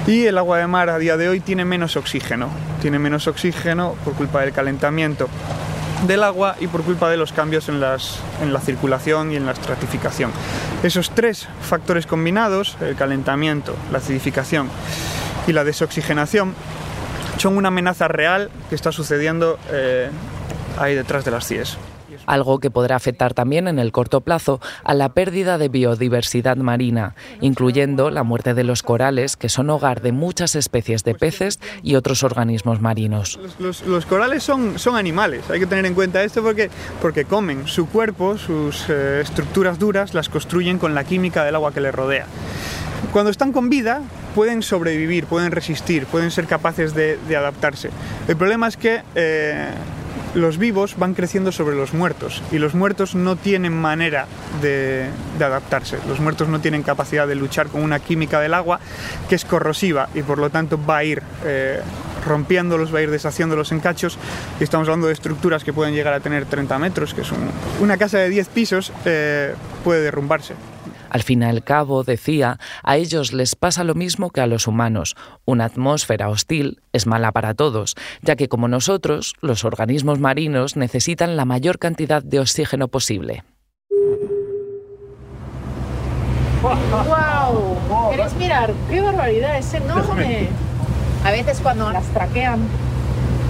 Y 0.08 0.26
el 0.26 0.38
agua 0.38 0.58
de 0.58 0.68
mar 0.68 0.90
a 0.90 0.98
día 0.98 1.18
de 1.18 1.28
hoy 1.28 1.42
tiene 1.42 1.66
menos 1.66 1.98
oxígeno, 1.98 2.50
tiene 2.82 2.98
menos 2.98 3.28
oxígeno 3.28 3.96
por 4.06 4.14
culpa 4.14 4.40
del 4.40 4.54
calentamiento 4.54 5.28
del 6.08 6.24
agua 6.24 6.56
y 6.62 6.68
por 6.68 6.84
culpa 6.84 7.10
de 7.10 7.18
los 7.18 7.34
cambios 7.34 7.68
en, 7.68 7.82
las, 7.82 8.20
en 8.42 8.54
la 8.54 8.62
circulación 8.62 9.34
y 9.34 9.36
en 9.36 9.46
la 9.46 9.52
estratificación. 9.52 10.32
Esos 10.82 11.10
tres 11.10 11.50
factores 11.62 12.06
combinados, 12.06 12.78
el 12.80 12.96
calentamiento, 12.96 13.76
la 13.92 13.98
acidificación 13.98 14.70
y 15.46 15.52
la 15.52 15.66
desoxigenación, 15.66 16.54
son 17.38 17.58
una 17.58 17.68
amenaza 17.68 18.08
real 18.08 18.50
que 18.70 18.76
está 18.76 18.94
sucediendo 18.94 19.60
eh, 19.72 20.10
ahí 20.78 20.96
detrás 20.96 21.26
de 21.26 21.32
las 21.32 21.46
CIES 21.46 21.78
algo 22.26 22.60
que 22.60 22.72
podrá 22.72 22.96
afectar 22.96 23.34
también 23.34 23.68
en 23.68 23.80
el 23.80 23.92
corto 23.92 24.22
plazo 24.22 24.60
a 24.84 24.94
la 24.94 25.10
pérdida 25.10 25.58
de 25.58 25.70
biodiversidad 25.70 26.58
marina, 26.58 27.16
incluyendo 27.42 28.10
la 28.10 28.24
muerte 28.24 28.54
de 28.54 28.64
los 28.64 28.84
corales, 28.84 29.38
que 29.38 29.50
son 29.50 29.70
hogar 29.70 30.02
de 30.02 30.12
muchas 30.12 30.56
especies 30.56 31.04
de 31.04 31.16
peces 31.16 31.60
y 31.84 31.96
otros 31.96 32.24
organismos 32.24 32.82
marinos. 32.82 33.40
Los, 33.60 34.06
corales 34.06 34.44
son, 34.44 34.76
animales, 34.96 35.50
hay 35.50 35.60
que 35.60 35.68
tener 35.68 35.86
en 35.86 35.94
cuenta 35.94 36.24
esto 36.24 36.42
porque, 36.42 36.70
porque 37.02 37.26
comen 37.26 37.68
su 37.68 37.88
cuerpo, 37.88 38.38
sus 38.38 38.86
eh, 38.90 39.22
estructuras 39.22 39.80
duras, 39.80 40.14
las 40.14 40.30
construyen 40.30 40.80
con 40.80 40.96
la 40.96 41.04
química 41.04 41.44
del 41.44 41.56
agua 41.56 41.74
que 41.74 41.82
les 41.82 41.94
rodea. 41.94 42.26
Cuando 43.12 43.32
están 43.32 43.52
con 43.52 43.70
vida, 43.70 44.02
pueden 44.36 44.62
sobrevivir, 44.62 45.26
pueden 45.26 45.52
resistir, 45.52 46.06
pueden 46.06 46.30
ser 46.30 46.46
capaces 46.46 46.94
de, 46.94 47.18
adaptarse. 47.36 47.90
El 48.28 48.36
problema 48.36 48.68
es 48.68 48.78
que 48.78 49.02
eh, 49.16 49.70
los 50.38 50.60
vivos 50.60 50.96
van 50.98 51.16
creciendo 51.16 51.52
sobre 51.52 51.76
los 51.76 51.96
muertos 51.96 52.44
y 52.52 52.60
los 52.60 52.76
muertos 52.76 53.16
no 53.16 53.36
tienen 53.36 53.74
manera 53.74 54.28
de, 54.62 55.10
adaptarse. 55.40 55.98
Los 56.08 56.20
muertos 56.20 56.48
no 56.48 56.62
tienen 56.62 56.84
capacidad 56.84 57.28
de 57.28 57.34
luchar 57.34 57.68
con 57.68 57.82
una 57.82 58.00
química 58.00 58.40
del 58.40 58.54
agua 58.54 58.80
que 59.28 59.36
es 59.36 59.46
corrosiva 59.46 60.10
y 60.14 60.22
por 60.22 60.38
lo 60.38 60.52
tanto 60.52 60.80
va 60.84 60.98
a 60.98 61.04
ir 61.04 61.24
eh, 61.44 61.82
rompiéndolos, 62.24 62.94
va 62.94 63.00
a 63.00 63.02
ir 63.02 63.10
deshaciéndolos 63.10 63.72
en 63.72 63.80
cachos. 63.80 64.20
Y 64.60 64.64
estamos 64.64 64.88
hablando 64.88 65.08
de 65.08 65.14
estructuras 65.14 65.64
que 65.64 65.74
pueden 65.74 65.96
llegar 65.96 66.14
a 66.14 66.20
tener 66.20 66.46
30 66.46 66.78
metros, 66.78 67.16
que 67.16 67.22
es 67.22 67.30
una 67.80 67.98
casa 67.98 68.20
de 68.20 68.30
10 68.30 68.48
pisos, 68.50 68.94
eh, 69.06 69.56
puede 69.84 70.02
derrumbarse. 70.02 70.54
Al 71.10 71.24
fin 71.24 71.42
y 71.42 71.46
al 71.46 71.64
cabo, 71.64 72.04
decía, 72.04 72.60
a 72.84 72.98
ellos 72.98 73.34
les 73.34 73.56
pasa 73.56 73.84
lo 73.84 73.96
mismo 73.96 74.30
que 74.30 74.42
a 74.42 74.48
los 74.48 74.68
humanos. 74.68 75.16
Una 75.46 75.66
atmósfera 75.66 76.30
hostil 76.30 76.82
es 76.94 77.08
mala 77.08 77.32
para 77.32 77.54
todos, 77.54 77.96
ya 78.22 78.36
que 78.36 78.48
como 78.48 78.68
nosotros, 78.68 79.36
los 79.42 79.66
organismos 79.66 80.20
marinos 80.20 80.76
necesitan 80.76 81.38
la 81.38 81.46
mayor 81.46 81.80
cantidad 81.80 82.24
de 82.24 82.40
oxígeno 82.40 82.88
posible. 82.88 83.44
¡Wow! 86.62 88.12
¿Queréis 88.12 88.34
mirar? 88.36 88.74
¡Qué 88.90 89.02
barbaridad! 89.02 89.58
Es 89.58 89.74
enorme. 89.74 90.50
A 91.24 91.32
veces 91.32 91.60
cuando 91.62 91.92
las 91.92 92.06
traquean 92.08 92.68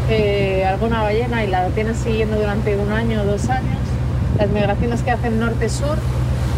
eh, 0.09 0.65
alguna 0.65 1.03
ballena 1.03 1.43
y 1.43 1.47
la 1.47 1.67
tienen 1.69 1.95
siguiendo 1.95 2.37
durante 2.37 2.75
un 2.75 2.91
año 2.91 3.21
o 3.21 3.25
dos 3.25 3.49
años, 3.49 3.77
las 4.37 4.49
migraciones 4.49 5.01
que 5.03 5.11
hacen 5.11 5.39
norte-sur 5.39 5.97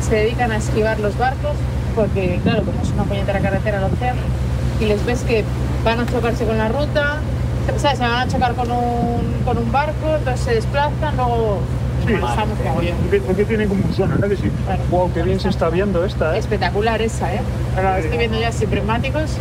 se 0.01 0.15
dedican 0.15 0.51
a 0.51 0.57
esquivar 0.57 0.99
los 0.99 1.17
barcos 1.17 1.53
porque, 1.95 2.39
claro, 2.43 2.63
como 2.63 2.81
es 2.81 2.89
una 2.91 3.03
puñetera 3.03 3.39
carretera 3.39 3.79
al 3.79 3.91
océano, 3.91 4.21
y 4.79 4.85
les 4.85 5.05
ves 5.05 5.21
que 5.23 5.43
van 5.83 5.99
a 5.99 6.05
chocarse 6.05 6.45
con 6.45 6.57
la 6.57 6.69
ruta, 6.69 7.17
¿sabes? 7.77 7.97
se 7.97 8.03
van 8.03 8.27
a 8.27 8.27
chocar 8.27 8.55
con 8.55 8.71
un, 8.71 9.41
con 9.45 9.57
un 9.57 9.71
barco, 9.71 10.15
entonces 10.17 10.45
se 10.45 10.55
desplazan, 10.55 11.17
luego 11.17 11.59
Sí, 12.09 12.93
porque, 13.01 13.21
porque 13.21 13.45
tiene 13.45 13.67
como 13.67 13.85
un 13.85 13.93
zona, 13.93 14.15
¿no? 14.15 14.27
Que 14.27 14.35
sí. 14.35 14.49
wow, 14.89 15.11
qué 15.13 15.21
bien 15.21 15.39
se 15.39 15.49
está 15.49 15.69
viendo 15.69 16.03
esta, 16.03 16.35
¿eh? 16.35 16.39
Espectacular 16.39 17.01
esa, 17.01 17.33
¿eh? 17.33 17.41
Ahora 17.75 17.99
estoy 17.99 18.17
viendo 18.17 18.39
ya 18.39 18.51
sin 18.51 18.69
prismáticos. 18.69 19.37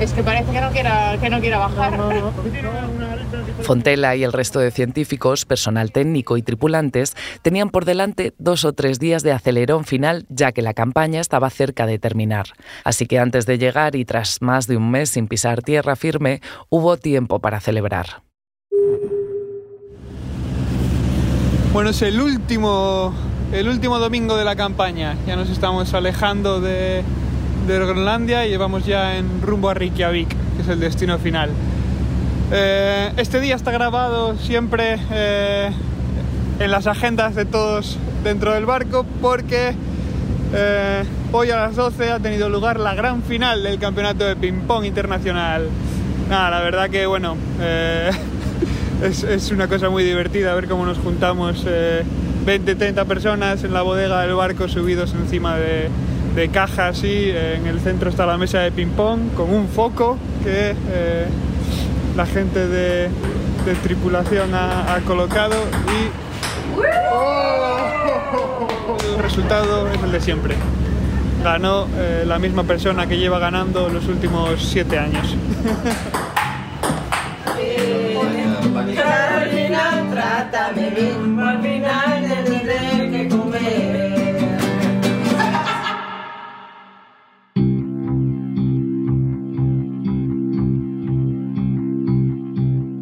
Es 0.00 0.12
que 0.12 0.22
parece 0.22 0.52
que 0.52 0.60
no 0.60 0.70
quiera, 0.70 1.16
que 1.20 1.30
no 1.30 1.40
quiera 1.40 1.58
bajar. 1.58 1.98
Fontela 3.62 4.16
y 4.16 4.24
el 4.24 4.32
resto 4.32 4.60
de 4.60 4.70
científicos, 4.70 5.44
personal 5.44 5.90
técnico 5.90 6.36
y 6.36 6.42
tripulantes 6.42 7.16
tenían 7.42 7.70
por 7.70 7.84
delante 7.84 8.34
dos 8.38 8.64
o 8.64 8.72
tres 8.72 8.98
días 8.98 9.22
de 9.22 9.32
acelerón 9.32 9.84
final 9.84 10.26
ya 10.28 10.52
que 10.52 10.62
la 10.62 10.74
campaña 10.74 11.20
estaba 11.20 11.50
cerca 11.50 11.86
de 11.86 11.98
terminar. 11.98 12.46
Así 12.84 13.06
que 13.06 13.18
antes 13.18 13.46
de 13.46 13.58
llegar 13.58 13.96
y 13.96 14.04
tras 14.04 14.42
más 14.42 14.66
de 14.66 14.76
un 14.76 14.90
mes 14.90 15.10
sin 15.10 15.28
pisar 15.28 15.62
tierra 15.62 15.96
firme, 15.96 16.40
hubo 16.68 16.96
tiempo 16.96 17.40
para 17.40 17.60
celebrar. 17.60 18.22
Bueno, 21.72 21.90
es 21.90 22.00
el 22.00 22.18
último, 22.20 23.12
el 23.52 23.68
último 23.68 23.98
domingo 23.98 24.38
de 24.38 24.44
la 24.44 24.56
campaña. 24.56 25.16
Ya 25.26 25.36
nos 25.36 25.50
estamos 25.50 25.92
alejando 25.92 26.62
de, 26.62 27.04
Groenlandia 27.66 28.46
y 28.46 28.48
llevamos 28.48 28.86
ya 28.86 29.18
en 29.18 29.42
rumbo 29.42 29.68
a 29.68 29.74
Reykjavik, 29.74 30.28
que 30.28 30.62
es 30.62 30.68
el 30.68 30.80
destino 30.80 31.18
final. 31.18 31.50
Eh, 32.50 33.12
este 33.18 33.38
día 33.40 33.54
está 33.54 33.70
grabado 33.70 34.34
siempre 34.38 34.98
eh, 35.10 35.70
en 36.58 36.70
las 36.70 36.86
agendas 36.86 37.34
de 37.34 37.44
todos 37.44 37.98
dentro 38.24 38.54
del 38.54 38.64
barco 38.64 39.04
porque 39.20 39.74
eh, 40.54 41.04
hoy 41.32 41.50
a 41.50 41.56
las 41.56 41.76
12 41.76 42.12
ha 42.12 42.18
tenido 42.18 42.48
lugar 42.48 42.80
la 42.80 42.94
gran 42.94 43.22
final 43.22 43.62
del 43.62 43.78
campeonato 43.78 44.24
de 44.24 44.36
ping-pong 44.36 44.86
internacional. 44.86 45.68
Nada, 46.30 46.48
la 46.48 46.60
verdad 46.60 46.88
que 46.88 47.04
bueno, 47.04 47.36
es, 49.02 49.22
es, 49.22 49.50
una 49.50 49.68
cosa 49.68 49.90
muy 49.90 50.04
divertida 50.04 50.54
ver 50.54 50.68
cómo 50.68 50.84
nos 50.84 50.98
juntamos 50.98 51.64
20, 52.44 52.74
30 52.74 53.04
personas 53.04 53.64
en 53.64 53.72
la 53.72 53.82
bodega 53.82 54.22
del 54.22 54.34
barco 54.34 54.68
subidos 54.68 55.14
encima 55.14 55.56
de, 55.56 55.90
cajas 56.52 57.02
y 57.02 57.30
en 57.30 57.66
el 57.66 57.80
centro 57.80 58.10
está 58.10 58.24
la 58.24 58.38
mesa 58.38 58.60
de 58.60 58.70
ping-pong 58.70 59.34
con 59.34 59.50
un 59.52 59.66
foco 59.66 60.16
que 60.44 60.74
la 62.16 62.26
gente 62.26 62.68
de, 62.68 63.10
tripulación 63.82 64.54
ha, 64.54 64.94
ha, 64.94 65.00
colocado 65.00 65.56
y 65.88 66.10
¡Oh! 67.12 67.58
el 69.16 69.22
resultado 69.22 69.88
es 69.88 70.02
el 70.02 70.12
de 70.12 70.20
siempre. 70.20 70.54
Ganó 71.42 71.86
eh, 71.96 72.24
la 72.26 72.38
misma 72.38 72.64
persona 72.64 73.06
que 73.06 73.18
lleva 73.18 73.38
ganando 73.38 73.88
los 73.88 74.06
últimos 74.08 74.60
siete 74.60 74.98
años. 74.98 75.36
trátame 80.68 80.90
bien, 80.90 81.40
al 81.40 81.62
final 81.62 82.44
tendré 82.44 83.10
que 83.10 83.28
comer. 83.28 84.08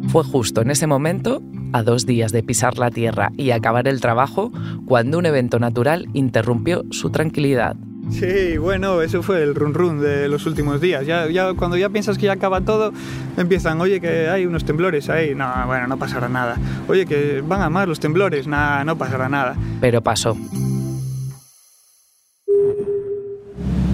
Fue 0.09 0.23
justo 0.23 0.61
en 0.61 0.71
ese 0.71 0.87
momento, 0.87 1.41
a 1.73 1.83
dos 1.83 2.05
días 2.05 2.31
de 2.31 2.41
pisar 2.41 2.77
la 2.77 2.89
tierra 2.89 3.31
y 3.37 3.51
acabar 3.51 3.87
el 3.87 4.01
trabajo, 4.01 4.51
cuando 4.85 5.17
un 5.17 5.25
evento 5.25 5.59
natural 5.59 6.07
interrumpió 6.13 6.85
su 6.91 7.11
tranquilidad. 7.11 7.75
Sí, 8.09 8.57
bueno, 8.57 9.01
eso 9.01 9.21
fue 9.21 9.43
el 9.43 9.53
run 9.53 9.73
run 9.73 9.99
de 9.99 10.27
los 10.27 10.45
últimos 10.45 10.81
días. 10.81 11.05
Ya, 11.05 11.27
ya, 11.29 11.53
cuando 11.53 11.77
ya 11.77 11.89
piensas 11.89 12.17
que 12.17 12.25
ya 12.25 12.33
acaba 12.33 12.61
todo, 12.61 12.91
empiezan, 13.35 13.79
oye, 13.81 13.99
que 13.99 14.29
hay 14.29 14.45
unos 14.45 14.65
temblores 14.65 15.09
ahí. 15.09 15.35
No, 15.35 15.47
bueno, 15.67 15.87
no 15.87 15.97
pasará 15.97 16.29
nada. 16.29 16.57
Oye, 16.87 17.05
que 17.05 17.43
van 17.45 17.61
a 17.61 17.69
más 17.69 17.87
los 17.87 17.99
temblores. 17.99 18.47
Nada, 18.47 18.83
no 18.83 18.97
pasará 18.97 19.29
nada. 19.29 19.55
Pero 19.81 20.01
pasó. 20.01 20.37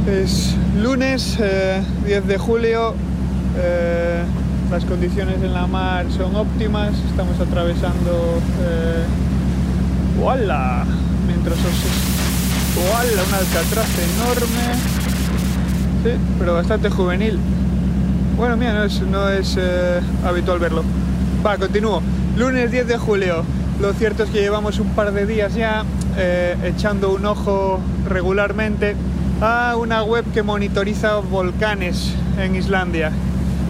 Es 0.07 0.55
lunes 0.81 1.37
eh, 1.41 1.81
10 2.05 2.27
de 2.27 2.37
julio. 2.37 2.93
Eh, 3.57 4.23
las 4.71 4.85
condiciones 4.85 5.35
en 5.43 5.53
la 5.53 5.67
mar 5.67 6.05
son 6.11 6.35
óptimas, 6.35 6.93
estamos 7.09 7.39
atravesando 7.39 8.39
eh, 8.61 9.03
¡Wala! 10.19 10.83
mientras 11.27 11.59
os 11.59 12.22
Un 13.03 13.33
alcatraz 13.33 13.89
enorme. 13.99 14.79
Sí, 16.05 16.11
pero 16.39 16.53
bastante 16.53 16.89
juvenil. 16.89 17.37
Bueno, 18.37 18.55
mira, 18.55 18.73
no 18.73 18.83
es, 18.85 19.01
no 19.01 19.27
es 19.27 19.57
eh, 19.59 19.99
habitual 20.25 20.59
verlo. 20.59 20.85
Va, 21.45 21.57
continúo. 21.57 22.01
Lunes 22.37 22.71
10 22.71 22.87
de 22.87 22.97
julio. 22.97 23.43
Lo 23.81 23.91
cierto 23.91 24.23
es 24.23 24.29
que 24.29 24.39
llevamos 24.39 24.79
un 24.79 24.87
par 24.91 25.11
de 25.11 25.25
días 25.25 25.53
ya 25.53 25.83
eh, 26.17 26.55
echando 26.63 27.13
un 27.13 27.25
ojo 27.25 27.81
regularmente 28.07 28.95
a 29.41 29.75
una 29.75 30.03
web 30.03 30.23
que 30.33 30.41
monitoriza 30.41 31.17
volcanes 31.17 32.13
en 32.39 32.55
Islandia. 32.55 33.11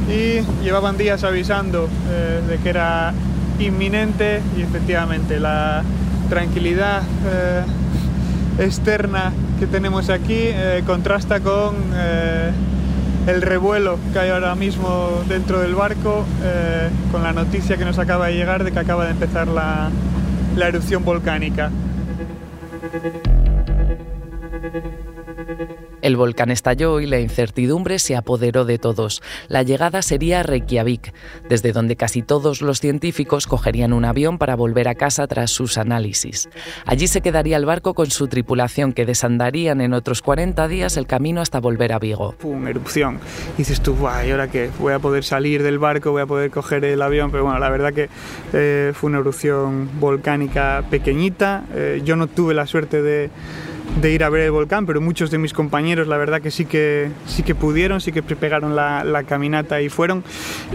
Y 0.09 0.41
llevaban 0.63 0.95
días 0.95 1.23
avisando 1.23 1.89
eh, 2.11 2.41
de 2.47 2.57
que 2.59 2.69
era 2.69 3.11
inminente 3.57 4.41
y 4.55 4.61
efectivamente 4.61 5.39
la 5.39 5.81
tranquilidad 6.29 7.01
eh, 7.25 7.63
externa 8.59 9.31
que 9.59 9.67
tenemos 9.67 10.09
aquí 10.09 10.35
eh, 10.37 10.83
contrasta 10.85 11.39
con 11.39 11.75
eh, 11.95 12.51
el 13.27 13.41
revuelo 13.41 13.97
que 14.11 14.19
hay 14.19 14.29
ahora 14.29 14.55
mismo 14.55 15.21
dentro 15.27 15.59
del 15.61 15.75
barco 15.75 16.25
eh, 16.43 16.89
con 17.11 17.23
la 17.23 17.33
noticia 17.33 17.77
que 17.77 17.85
nos 17.85 17.97
acaba 17.97 18.27
de 18.27 18.33
llegar 18.33 18.63
de 18.63 18.71
que 18.71 18.79
acaba 18.79 19.05
de 19.05 19.11
empezar 19.11 19.47
la, 19.47 19.89
la 20.55 20.67
erupción 20.67 21.03
volcánica. 21.03 21.71
El 26.01 26.17
volcán 26.17 26.51
estalló 26.51 26.99
y 26.99 27.05
la 27.05 27.19
incertidumbre 27.19 27.97
se 27.97 28.17
apoderó 28.17 28.65
de 28.65 28.77
todos. 28.77 29.21
La 29.47 29.63
llegada 29.63 30.01
sería 30.01 30.41
a 30.41 30.43
Reykjavik, 30.43 31.13
desde 31.47 31.71
donde 31.71 31.95
casi 31.95 32.21
todos 32.21 32.61
los 32.61 32.81
científicos 32.81 33.47
cogerían 33.47 33.93
un 33.93 34.03
avión 34.03 34.37
para 34.37 34.55
volver 34.55 34.89
a 34.89 34.95
casa 34.95 35.27
tras 35.27 35.51
sus 35.51 35.77
análisis. 35.77 36.49
Allí 36.85 37.07
se 37.07 37.21
quedaría 37.21 37.55
el 37.55 37.65
barco 37.65 37.93
con 37.93 38.09
su 38.11 38.27
tripulación 38.27 38.91
que 38.91 39.05
desandarían 39.05 39.79
en 39.79 39.93
otros 39.93 40.21
40 40.21 40.67
días 40.67 40.97
el 40.97 41.07
camino 41.07 41.39
hasta 41.39 41.61
volver 41.61 41.93
a 41.93 41.99
Vigo. 41.99 42.33
¡Pum! 42.33 42.67
Erupción. 42.67 43.19
Y 43.55 43.59
dices 43.59 43.81
tú, 43.81 43.95
¿y 44.25 44.31
ahora 44.31 44.49
qué? 44.49 44.69
Voy 44.79 44.93
a 44.93 44.99
poder 44.99 45.23
salir 45.23 45.63
del 45.63 45.79
barco, 45.79 46.11
voy 46.11 46.23
a 46.23 46.25
poder 46.25 46.51
coger 46.51 46.83
el 46.83 47.01
avión, 47.01 47.31
pero 47.31 47.45
bueno, 47.45 47.59
la 47.59 47.69
verdad 47.69 47.93
que 47.93 48.09
eh, 48.51 48.91
fue 48.93 49.09
una 49.09 49.19
erupción 49.19 49.89
volcánica 49.99 50.83
pequeñita. 50.89 51.63
Eh, 51.73 52.01
yo 52.03 52.15
no 52.15 52.27
tuve 52.27 52.53
la 52.53 52.67
suerte 52.67 53.01
de 53.01 53.29
de 54.01 54.11
ir 54.11 54.23
a 54.23 54.29
ver 54.29 54.41
el 54.41 54.51
volcán, 54.51 54.85
pero 54.85 55.01
muchos 55.01 55.31
de 55.31 55.37
mis 55.37 55.53
compañeros 55.53 56.07
la 56.07 56.17
verdad 56.17 56.41
que 56.41 56.51
sí 56.51 56.65
que, 56.65 57.09
sí 57.25 57.43
que 57.43 57.55
pudieron, 57.55 58.01
sí 58.01 58.11
que 58.11 58.23
pegaron 58.23 58.75
la, 58.75 59.03
la 59.03 59.23
caminata 59.23 59.81
y 59.81 59.89
fueron. 59.89 60.23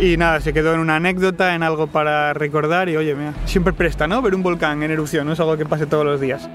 Y 0.01 0.17
nada, 0.17 0.41
se 0.41 0.53
quedó 0.53 0.75
en 0.75 0.81
una 0.81 0.97
anécdota, 0.97 1.55
en 1.55 1.63
algo 1.63 1.87
para 1.87 2.35
recordar 2.35 2.89
y 2.89 2.97
oye, 2.97 3.15
mira, 3.15 3.35
siempre 3.47 3.73
presta, 3.73 4.07
¿no? 4.07 4.23
Ver 4.23 4.35
un 4.35 4.43
volcán 4.43 4.83
en 4.83 4.91
erupción, 4.91 5.27
no 5.27 5.33
es 5.33 5.41
algo 5.41 5.57
que 5.57 5.67
pase 5.67 5.87
todos 5.87 6.05
los 6.05 6.21
días. 6.21 6.49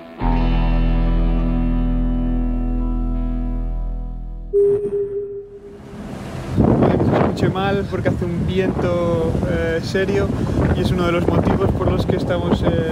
mal 7.49 7.85
porque 7.89 8.09
hace 8.09 8.25
un 8.25 8.47
viento 8.47 9.31
eh, 9.49 9.79
serio 9.83 10.27
y 10.75 10.81
es 10.81 10.91
uno 10.91 11.05
de 11.05 11.11
los 11.11 11.27
motivos 11.27 11.69
por 11.71 11.91
los 11.91 12.05
que 12.05 12.15
estamos 12.15 12.63
eh, 12.63 12.91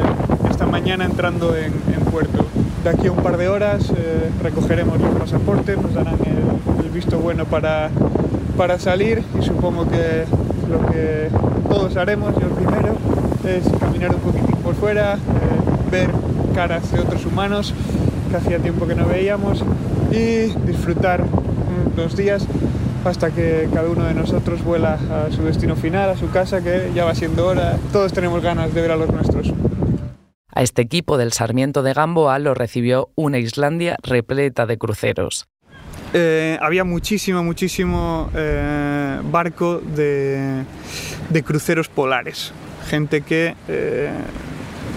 esta 0.50 0.66
mañana 0.66 1.06
entrando 1.06 1.56
en, 1.56 1.74
en, 1.94 2.06
puerto. 2.12 2.46
De 2.84 2.90
aquí 2.90 3.08
a 3.08 3.12
un 3.12 3.22
par 3.22 3.38
de 3.38 3.48
horas 3.48 3.92
eh, 3.96 4.30
recogeremos 4.42 5.00
los 5.00 5.12
pasaportes, 5.12 5.78
nos 5.78 5.94
darán 5.94 6.18
el, 6.26 6.90
visto 6.90 7.20
bueno 7.20 7.46
para, 7.46 7.90
para, 8.58 8.80
salir 8.80 9.24
y 9.40 9.44
supongo 9.44 9.88
que 9.88 10.26
lo 10.70 10.86
que 10.92 11.30
todos 11.70 11.96
haremos, 11.96 12.34
yo 12.36 12.50
primero, 12.50 12.98
es 13.46 13.64
caminar 13.80 14.14
un 14.14 14.22
poquitín 14.22 14.56
por 14.58 14.76
fuera, 14.76 15.18
ver 15.92 16.10
caras 16.54 16.92
de 16.92 17.00
otros 17.00 17.26
humanos 17.26 17.74
que 18.30 18.38
hacía 18.38 18.58
tiempo 18.58 18.88
que 18.88 18.96
no 18.96 19.06
veíamos 19.06 19.64
y 20.12 20.52
disfrutar 20.66 21.24
los 21.96 22.18
días 22.18 22.46
hasta 23.06 23.32
que 23.32 23.70
cada 23.74 23.90
uno 23.90 24.06
de 24.06 24.14
nosotros 24.14 24.64
vuela 24.64 24.94
a 24.94 25.32
su 25.32 25.44
destino 25.44 25.76
final, 25.76 26.10
a 26.10 26.18
su 26.18 26.30
casa, 26.30 26.62
que 26.62 26.92
ya 26.94 27.06
va 27.06 27.16
siendo 27.16 27.48
hora. 27.48 27.78
Todos 27.92 28.12
tenemos 28.12 28.42
ganas 28.42 28.74
de 28.74 28.82
ver 28.82 28.92
a 28.92 28.96
los 28.96 29.12
nuestros. 29.12 29.54
Este 30.62 30.84
equipo 30.84 31.18
del 31.18 31.34
Sarmiento 31.34 31.82
de 31.82 31.92
Gamboa 31.92 32.38
lo 32.38 32.54
recibió 32.54 33.10
una 33.16 33.40
Islandia 33.40 33.98
repleta 34.04 34.68
de 34.68 34.78
cruceros. 34.78 35.48
Eh, 36.14 36.56
había 36.62 36.84
muchísimo, 36.84 37.44
muchísimo 37.44 38.30
eh, 38.36 39.20
barco 39.24 39.80
de, 39.80 40.64
cruceros 41.44 41.90
polares. 41.90 42.54
Gente 42.88 43.22
que 43.22 43.56
eh, 43.68 44.12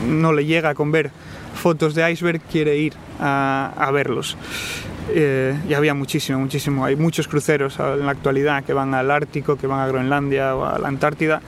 no 0.07 0.35
le 0.35 0.44
llega 0.44 0.74
con 0.74 0.92
ver 0.92 1.11
fotos 1.55 1.94
de 1.94 2.12
iceberg, 2.12 2.42
quiere 2.42 2.77
ir 2.77 2.92
a 3.18 3.90
verlos. 3.90 4.37
Y 5.14 5.72
había 5.72 5.94
muchísimo, 5.94 6.40
muchísimo. 6.40 6.85
Hay 6.85 6.96
muchos 6.96 7.27
cruceros 7.27 7.79
en 7.79 8.05
la 8.05 8.12
actualidad 8.12 8.64
que 8.64 8.74
van 8.74 8.92
al 8.92 9.11
Ártico, 9.11 9.57
que 9.57 9.66
van 9.66 9.81
a 9.81 9.87
Groenlandia 9.87 10.57
o 10.57 10.64
a 10.66 10.79
la 10.79 10.88
Antártida, 10.88 11.40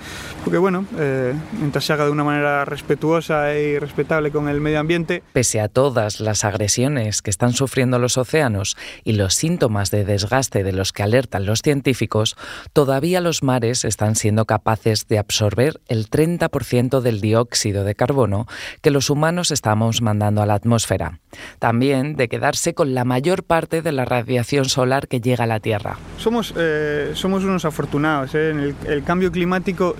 porque 0.46 0.58
bueno, 0.58 0.86
eh, 0.96 1.34
mientras 1.58 1.84
se 1.84 1.92
haga 1.92 2.04
de 2.04 2.12
una 2.12 2.22
manera 2.22 2.64
respetuosa 2.64 3.52
y 3.58 3.80
respetable 3.80 4.30
con 4.30 4.48
el 4.48 4.60
medio 4.60 4.78
ambiente. 4.78 5.24
Pese 5.32 5.60
a 5.60 5.66
todas 5.66 6.20
las 6.20 6.44
agresiones 6.44 7.20
que 7.20 7.30
están 7.30 7.52
sufriendo 7.52 7.98
los 7.98 8.16
océanos 8.16 8.76
y 9.02 9.14
los 9.14 9.34
síntomas 9.34 9.90
de 9.90 10.04
desgaste 10.04 10.62
de 10.62 10.70
los 10.70 10.92
que 10.92 11.02
alertan 11.02 11.46
los 11.46 11.62
científicos, 11.62 12.36
todavía 12.72 13.20
los 13.20 13.42
mares 13.42 13.84
están 13.84 14.14
siendo 14.14 14.44
capaces 14.44 15.08
de 15.08 15.18
absorber 15.18 15.80
el 15.88 16.08
30% 16.08 17.00
del 17.00 17.20
dióxido 17.20 17.82
de 17.82 17.96
carbono 17.96 18.46
que 18.82 18.92
los 18.92 19.10
humanos 19.10 19.50
estamos 19.50 20.00
mandando 20.00 20.42
a 20.42 20.46
la 20.46 20.54
atmósfera. 20.54 21.18
También 21.58 22.14
de 22.14 22.28
quedarse 22.28 22.72
con 22.72 22.94
la 22.94 23.04
mayor 23.04 23.42
parte 23.42 23.82
de 23.82 23.90
la 23.90 24.04
radiación 24.04 24.66
solar 24.66 25.08
que 25.08 25.20
llega 25.20 25.42
a 25.42 25.48
la 25.48 25.58
Tierra. 25.58 25.98
Somos, 26.18 26.54
eh, 26.56 27.10
somos 27.14 27.42
unos 27.42 27.64
afortunados. 27.64 28.32
¿eh? 28.36 28.74
el, 28.86 29.02
cambio 29.02 29.32
climático 29.32 29.96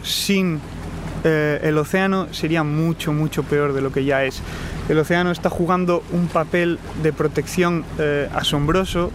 eh, 1.25 1.61
el 1.63 1.79
océano 1.79 2.29
sería 2.33 2.63
mucho, 2.63 3.13
mucho 3.13 3.43
peor 3.43 3.73
de 3.73 3.81
lo 3.81 3.93
que 3.93 4.05
ya 4.05 4.25
es. 4.25 4.43
El 4.89 4.99
océano 4.99 5.31
está 5.31 5.51
jugando 5.51 6.03
un 6.13 6.29
papel 6.29 6.79
de 7.03 7.13
protección 7.13 7.85
asombroso. 8.33 9.11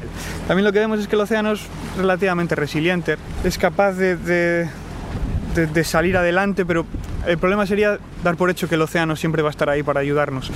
También 0.48 0.66
lo 0.66 0.74
que 0.74 0.80
vemos 0.80 1.00
es 1.00 1.08
que 1.08 1.16
el 1.16 1.22
océano 1.22 1.54
es 1.54 1.62
relativamente 1.98 2.56
resiliente, 2.56 3.16
es 3.46 3.58
capaz 3.58 3.94
de, 3.94 4.68
de 5.56 5.84
salir 5.86 6.18
adelante, 6.18 6.66
pero 6.66 6.86
el 7.26 7.38
problema 7.38 7.66
sería 7.66 8.00
dar 8.24 8.36
por 8.36 8.50
hecho 8.50 8.68
que 8.68 8.76
el 8.76 8.82
océano 8.82 9.16
siempre 9.16 9.42
va 9.42 9.50
a 9.50 9.52
estar 9.52 9.70
ahí 9.70 9.84
para 9.84 10.00
ayudarnos. 10.00 10.52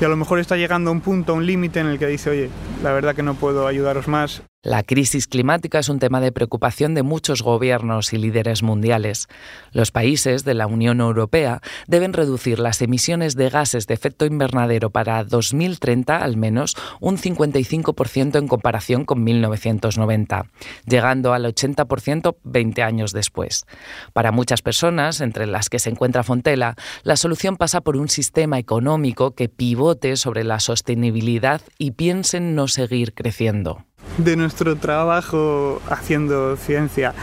Y 0.00 0.04
a 0.04 0.08
lo 0.08 0.16
mejor 0.16 0.38
está 0.38 0.56
llegando 0.56 0.90
a 0.90 0.92
un 0.92 1.00
punto, 1.00 1.32
a 1.32 1.36
un 1.36 1.46
límite 1.46 1.80
en 1.80 1.86
el 1.86 1.98
que 1.98 2.06
dice, 2.06 2.30
oye, 2.30 2.50
la 2.82 2.92
verdad 2.92 3.14
que 3.14 3.22
no 3.22 3.34
puedo 3.34 3.66
ayudaros 3.66 4.08
más. 4.08 4.42
La 4.64 4.84
crisis 4.84 5.26
climática 5.26 5.80
es 5.80 5.88
un 5.88 5.98
tema 5.98 6.20
de 6.20 6.30
preocupación 6.30 6.94
de 6.94 7.02
muchos 7.02 7.42
gobiernos 7.42 8.12
y 8.12 8.16
líderes 8.16 8.62
mundiales. 8.62 9.26
Los 9.72 9.90
países 9.90 10.44
de 10.44 10.54
la 10.54 10.68
Unión 10.68 11.00
Europea 11.00 11.60
deben 11.88 12.12
reducir 12.12 12.60
las 12.60 12.80
emisiones 12.80 13.34
de 13.34 13.50
gases 13.50 13.88
de 13.88 13.94
efecto 13.94 14.24
invernadero 14.24 14.90
para 14.90 15.24
2030 15.24 16.16
al 16.16 16.36
menos 16.36 16.76
un 17.00 17.18
55% 17.18 18.38
en 18.38 18.46
comparación 18.46 19.04
con 19.04 19.24
1990, 19.24 20.46
llegando 20.86 21.32
al 21.32 21.44
80% 21.44 22.36
20 22.44 22.82
años 22.84 23.12
después. 23.12 23.66
Para 24.12 24.30
muchas 24.30 24.62
personas, 24.62 25.20
entre 25.20 25.48
las 25.48 25.70
que 25.70 25.80
se 25.80 25.90
encuentra 25.90 26.22
Fontela, 26.22 26.76
la 27.02 27.16
solución 27.16 27.56
pasa 27.56 27.80
por 27.80 27.96
un 27.96 28.08
sistema 28.08 28.60
económico 28.60 29.32
que 29.32 29.48
pivote 29.48 30.14
sobre 30.14 30.44
la 30.44 30.60
sostenibilidad 30.60 31.62
y 31.78 31.90
piense 31.90 32.36
en 32.36 32.54
no 32.54 32.68
seguir 32.68 33.12
creciendo 33.12 33.86
de 34.18 34.36
nuestro 34.36 34.76
trabajo 34.76 35.80
haciendo 35.88 36.56
ciencia 36.56 37.14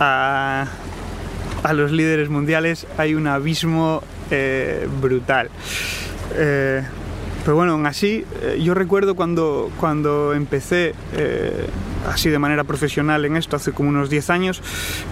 a, 0.00 0.66
los 1.72 1.92
líderes 1.92 2.28
mundiales 2.28 2.86
hay 2.98 3.14
un 3.14 3.26
abismo 3.26 4.02
eh, 4.30 4.86
brutal. 5.00 5.48
Eh, 6.34 6.82
pero 7.42 7.56
bueno, 7.56 7.72
aún 7.72 7.86
así, 7.86 8.24
eh, 8.42 8.60
yo 8.62 8.74
recuerdo 8.74 9.14
cuando, 9.14 9.70
cuando 9.78 10.34
empecé 10.34 10.94
así 12.08 12.28
de 12.28 12.38
manera 12.38 12.64
profesional 12.64 13.24
en 13.24 13.36
esto, 13.36 13.56
hace 13.56 13.72
como 13.72 13.88
unos 13.90 14.10
10 14.10 14.30
años, 14.30 14.62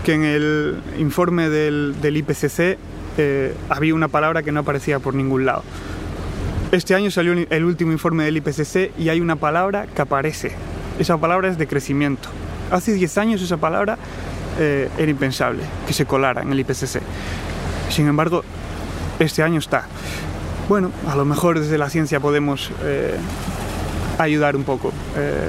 que 0.05 0.15
en 0.15 0.25
el 0.25 0.77
informe 0.99 1.49
del, 1.49 1.95
del 2.01 2.17
IPCC 2.19 2.79
había 3.69 3.95
una 3.95 4.09
palabra 4.09 4.43
que 4.43 4.53
no 4.53 4.61
aparecía 4.61 4.99
por 4.99 5.15
ningún 5.15 5.47
lado. 5.47 5.63
Este 6.71 6.95
año 6.95 7.11
salió 7.11 7.35
el 7.35 7.65
último 7.65 7.93
informe 7.93 8.25
del 8.25 8.39
IPCC 8.39 8.99
y 8.99 9.11
hay 9.11 9.21
una 9.21 9.37
palabra 9.37 9.87
que 9.95 10.01
aparece 10.01 10.53
esa 10.99 11.17
palabra 11.19 11.49
es 11.49 11.59
de 11.59 11.67
crecimiento. 11.67 12.29
Hace 12.71 12.95
10 12.95 13.19
años 13.19 13.43
esa 13.43 13.57
palabra 13.57 13.99
eh, 14.59 14.89
era 14.99 15.11
impensable 15.11 15.63
que 15.87 15.93
se 15.93 16.05
colara 16.07 16.43
en 16.43 16.53
el 16.53 16.61
IPCC. 16.61 17.01
Sin 17.89 18.07
embargo, 18.07 18.43
este 19.19 19.43
año 19.43 19.59
está. 19.59 19.85
Bueno, 20.69 20.91
a 21.09 21.17
lo 21.17 21.25
mejor 21.25 21.59
desde 21.59 21.79
la 21.79 21.91
ciencia 21.91 22.21
podemos 22.21 22.71
eh, 22.83 23.17
ayudar 24.19 24.57
un 24.57 24.65
poco. 24.65 24.93
Eh, 25.17 25.49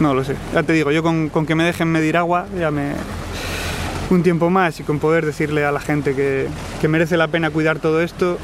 no 0.00 0.14
lo 0.14 0.24
sé. 0.24 0.36
Ya 0.54 0.62
te 0.62 0.72
digo, 0.72 0.90
yo 0.90 1.02
con, 1.02 1.28
con, 1.28 1.46
que 1.46 1.54
me 1.54 1.64
dejen 1.64 1.88
medir 1.88 2.16
agua, 2.16 2.46
ya 2.58 2.70
me. 2.70 2.92
Un 4.10 4.24
tiempo 4.24 4.50
más 4.50 4.80
y 4.80 4.82
con 4.82 4.98
poder 4.98 5.24
decirle 5.24 5.64
a 5.64 5.70
la 5.70 5.78
gente 5.78 6.16
que, 6.16 6.48
que 6.80 6.88
merece 6.88 7.16
la 7.16 7.28
pena 7.28 7.50
cuidar 7.50 7.78
todo 7.78 8.00
esto, 8.00 8.38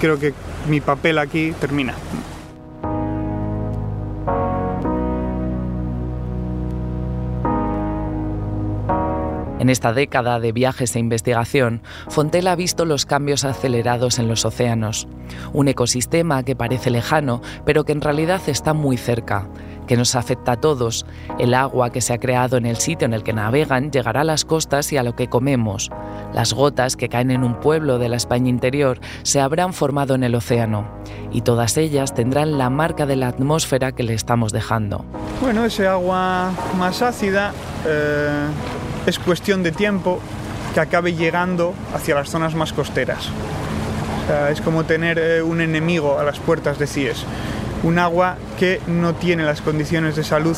creo 0.00 0.18
que 0.18 0.32
mi 0.66 0.80
papel 0.80 1.18
aquí 1.18 1.52
termina. 1.60 1.94
En 9.64 9.70
esta 9.70 9.94
década 9.94 10.40
de 10.40 10.52
viajes 10.52 10.94
e 10.94 10.98
investigación, 10.98 11.80
Fontela 12.10 12.52
ha 12.52 12.54
visto 12.54 12.84
los 12.84 13.06
cambios 13.06 13.46
acelerados 13.46 14.18
en 14.18 14.28
los 14.28 14.44
océanos, 14.44 15.08
un 15.54 15.68
ecosistema 15.68 16.42
que 16.42 16.54
parece 16.54 16.90
lejano, 16.90 17.40
pero 17.64 17.84
que 17.84 17.92
en 17.92 18.02
realidad 18.02 18.42
está 18.46 18.74
muy 18.74 18.98
cerca, 18.98 19.48
que 19.86 19.96
nos 19.96 20.16
afecta 20.16 20.52
a 20.52 20.60
todos. 20.60 21.06
El 21.38 21.54
agua 21.54 21.88
que 21.88 22.02
se 22.02 22.12
ha 22.12 22.20
creado 22.20 22.58
en 22.58 22.66
el 22.66 22.76
sitio 22.76 23.06
en 23.06 23.14
el 23.14 23.22
que 23.22 23.32
navegan 23.32 23.90
llegará 23.90 24.20
a 24.20 24.24
las 24.24 24.44
costas 24.44 24.92
y 24.92 24.98
a 24.98 25.02
lo 25.02 25.16
que 25.16 25.28
comemos. 25.28 25.90
Las 26.34 26.52
gotas 26.52 26.94
que 26.94 27.08
caen 27.08 27.30
en 27.30 27.42
un 27.42 27.58
pueblo 27.58 27.98
de 27.98 28.10
la 28.10 28.16
España 28.16 28.50
interior 28.50 29.00
se 29.22 29.40
habrán 29.40 29.72
formado 29.72 30.14
en 30.14 30.24
el 30.24 30.34
océano 30.34 30.86
y 31.32 31.40
todas 31.40 31.78
ellas 31.78 32.12
tendrán 32.12 32.58
la 32.58 32.68
marca 32.68 33.06
de 33.06 33.16
la 33.16 33.28
atmósfera 33.28 33.92
que 33.92 34.02
le 34.02 34.12
estamos 34.12 34.52
dejando. 34.52 35.06
Bueno, 35.40 35.64
ese 35.64 35.86
agua 35.86 36.52
más 36.76 37.00
ácida 37.00 37.54
eh, 37.86 38.46
es 39.06 39.18
cuestión 39.18 39.62
de 39.62 39.72
tiempo 39.72 40.20
que 40.72 40.80
acabe 40.80 41.14
llegando 41.14 41.74
hacia 41.94 42.14
las 42.14 42.30
zonas 42.30 42.54
más 42.54 42.72
costeras. 42.72 43.28
es 44.50 44.60
como 44.60 44.84
tener 44.84 45.18
eh, 45.18 45.42
un 45.42 45.60
enemigo 45.60 46.18
a 46.18 46.24
las 46.24 46.38
puertas 46.38 46.78
de 46.78 46.86
CIES. 46.86 47.24
Un 47.82 47.98
agua 47.98 48.36
que 48.58 48.80
no 48.86 49.14
tiene 49.14 49.44
las 49.44 49.60
condiciones 49.60 50.16
de 50.16 50.24
salud 50.24 50.56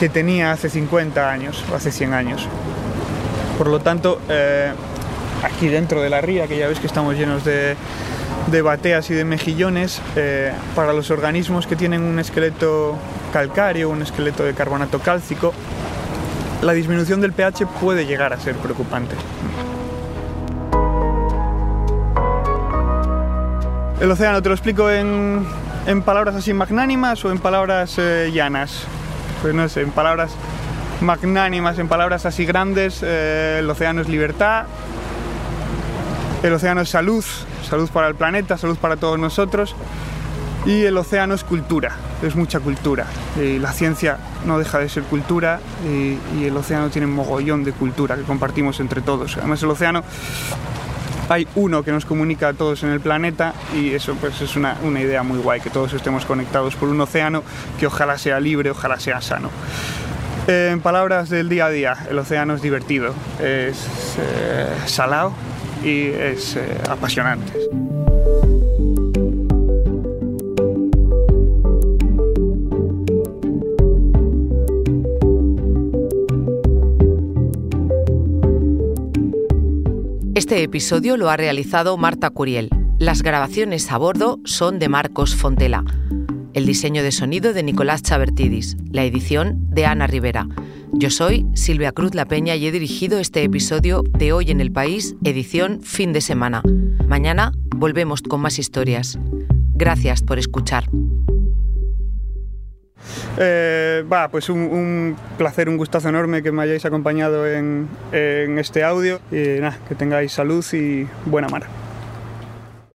que 0.00 0.08
tenía 0.08 0.50
hace 0.50 0.68
50 0.68 1.30
años 1.30 1.64
o 1.70 1.76
hace 1.76 1.92
100 1.92 2.14
años. 2.14 2.48
Por 3.56 3.68
lo 3.68 3.80
tanto, 3.80 4.20
eh, 4.28 4.72
aquí 5.44 5.68
dentro 5.68 6.02
de 6.02 6.10
la 6.10 6.20
ría, 6.20 6.46
que 6.46 6.58
ya 6.58 6.66
ves 6.66 6.80
que 6.80 6.86
estamos 6.86 7.14
llenos 7.16 7.44
de, 7.44 7.76
bateas 8.62 9.10
y 9.10 9.14
de 9.14 9.24
mejillones, 9.24 10.00
eh, 10.16 10.52
para 10.74 10.92
los 10.92 11.10
organismos 11.10 11.66
que 11.66 11.76
tienen 11.76 12.02
un 12.02 12.18
esqueleto 12.18 12.96
calcáreo, 13.32 13.90
un 13.90 14.02
esqueleto 14.02 14.44
de 14.44 14.54
carbonato 14.54 14.98
cálcico, 14.98 15.52
la 16.62 16.72
disminución 16.72 17.20
del 17.20 17.32
pH 17.32 17.66
puede 17.80 18.06
llegar 18.06 18.32
a 18.32 18.40
ser 18.40 18.56
preocupante. 18.56 19.16
El 24.00 24.10
océano, 24.10 24.40
¿te 24.42 24.48
lo 24.48 24.54
explico 24.54 24.90
en, 24.90 25.46
palabras 26.04 26.34
así 26.34 26.54
magnánimas 26.54 27.24
o 27.24 27.30
en 27.30 27.38
palabras 27.38 27.96
eh, 27.98 28.30
llanas? 28.32 28.84
Pues 29.42 29.54
no 29.54 29.68
sé, 29.68 29.82
en 29.82 29.90
palabras 29.90 30.32
magnánimas, 31.00 31.78
en 31.78 31.88
palabras 31.88 32.26
así 32.26 32.44
grandes, 32.44 33.00
eh, 33.02 33.58
el 33.60 33.68
océano 33.68 34.00
es 34.00 34.08
libertad, 34.08 34.64
el 36.42 36.52
océano 36.52 36.80
es 36.82 36.88
salud, 36.88 37.24
salud 37.68 37.90
para 37.90 38.08
el 38.08 38.14
planeta, 38.14 38.56
salud 38.56 38.76
para 38.76 38.96
todos 38.96 39.18
nosotros, 39.18 39.74
y 40.64 40.84
el 40.84 40.96
océano 40.96 41.34
es 41.34 41.44
cultura, 41.44 41.92
es 42.22 42.36
mucha 42.36 42.60
cultura. 42.60 43.06
Y 43.36 43.58
la 43.58 43.72
ciencia 43.72 44.18
no 44.44 44.58
deja 44.58 44.78
de 44.78 44.88
ser 44.88 45.02
cultura 45.04 45.60
y, 45.84 46.44
el 46.44 46.56
océano 46.56 46.90
tiene 46.90 47.06
un 47.06 47.14
mogollón 47.14 47.64
de 47.64 47.72
cultura 47.72 48.16
que 48.16 48.22
compartimos 48.22 48.80
entre 48.80 49.00
todos. 49.00 49.36
Además 49.36 49.62
el 49.62 49.70
océano 49.70 50.02
hay 51.28 51.46
uno 51.54 51.84
que 51.84 51.92
nos 51.92 52.04
comunica 52.04 52.48
a 52.48 52.52
todos 52.54 52.82
en 52.82 52.90
el 52.90 53.00
planeta 53.00 53.54
y 53.74 53.94
eso 53.94 54.14
pues 54.20 54.40
es 54.40 54.56
una, 54.56 54.76
idea 54.82 55.22
muy 55.22 55.38
guay, 55.38 55.60
que 55.60 55.70
todos 55.70 55.92
estemos 55.92 56.26
conectados 56.26 56.74
por 56.74 56.88
un 56.88 57.00
océano 57.00 57.44
que 57.78 57.86
ojalá 57.86 58.18
sea 58.18 58.40
libre, 58.40 58.70
ojalá 58.70 58.98
sea 58.98 59.20
sano. 59.20 59.50
En 60.48 60.80
palabras 60.80 61.28
del 61.28 61.48
día 61.48 61.66
a 61.66 61.70
día, 61.70 61.96
el 62.10 62.18
océano 62.18 62.54
es 62.54 62.62
divertido, 62.62 63.14
es 63.38 64.16
eh, 64.18 64.66
salado 64.86 65.32
y 65.84 66.06
es 66.06 66.56
eh, 66.56 66.78
apasionante. 66.88 67.52
Este 80.40 80.62
episodio 80.62 81.18
lo 81.18 81.28
ha 81.28 81.36
realizado 81.36 81.98
Marta 81.98 82.30
Curiel. 82.30 82.70
Las 82.98 83.22
grabaciones 83.22 83.92
a 83.92 83.98
bordo 83.98 84.40
son 84.46 84.78
de 84.78 84.88
Marcos 84.88 85.36
Fontela. 85.36 85.84
El 86.54 86.64
diseño 86.64 87.02
de 87.02 87.12
sonido 87.12 87.52
de 87.52 87.62
Nicolás 87.62 88.02
Chabertidis. 88.02 88.78
La 88.90 89.04
edición 89.04 89.68
de 89.68 89.84
Ana 89.84 90.06
Rivera. 90.06 90.48
Yo 90.94 91.10
soy 91.10 91.46
Silvia 91.52 91.92
Cruz 91.92 92.14
La 92.14 92.24
Peña 92.24 92.56
y 92.56 92.66
he 92.66 92.72
dirigido 92.72 93.18
este 93.18 93.42
episodio 93.42 94.02
de 94.16 94.32
Hoy 94.32 94.50
en 94.50 94.62
el 94.62 94.72
País, 94.72 95.14
edición 95.24 95.82
fin 95.82 96.14
de 96.14 96.22
semana. 96.22 96.62
Mañana 97.06 97.52
volvemos 97.76 98.22
con 98.22 98.40
más 98.40 98.58
historias. 98.58 99.18
Gracias 99.74 100.22
por 100.22 100.38
escuchar. 100.38 100.88
Eh, 103.38 104.04
va, 104.10 104.28
pues 104.28 104.48
un, 104.48 105.16
placer, 105.38 105.68
un 105.68 105.76
gustazo 105.76 106.08
enorme 106.08 106.42
que 106.42 106.52
me 106.52 106.62
hayáis 106.62 106.84
acompañado 106.84 107.46
en, 107.46 107.88
en 108.12 108.58
este 108.58 108.84
audio 108.84 109.20
y 109.30 109.60
nada, 109.60 109.78
que 109.88 109.94
tengáis 109.94 110.32
salud 110.32 110.64
y 110.72 111.06
buena 111.26 111.48
mar. 111.48 111.89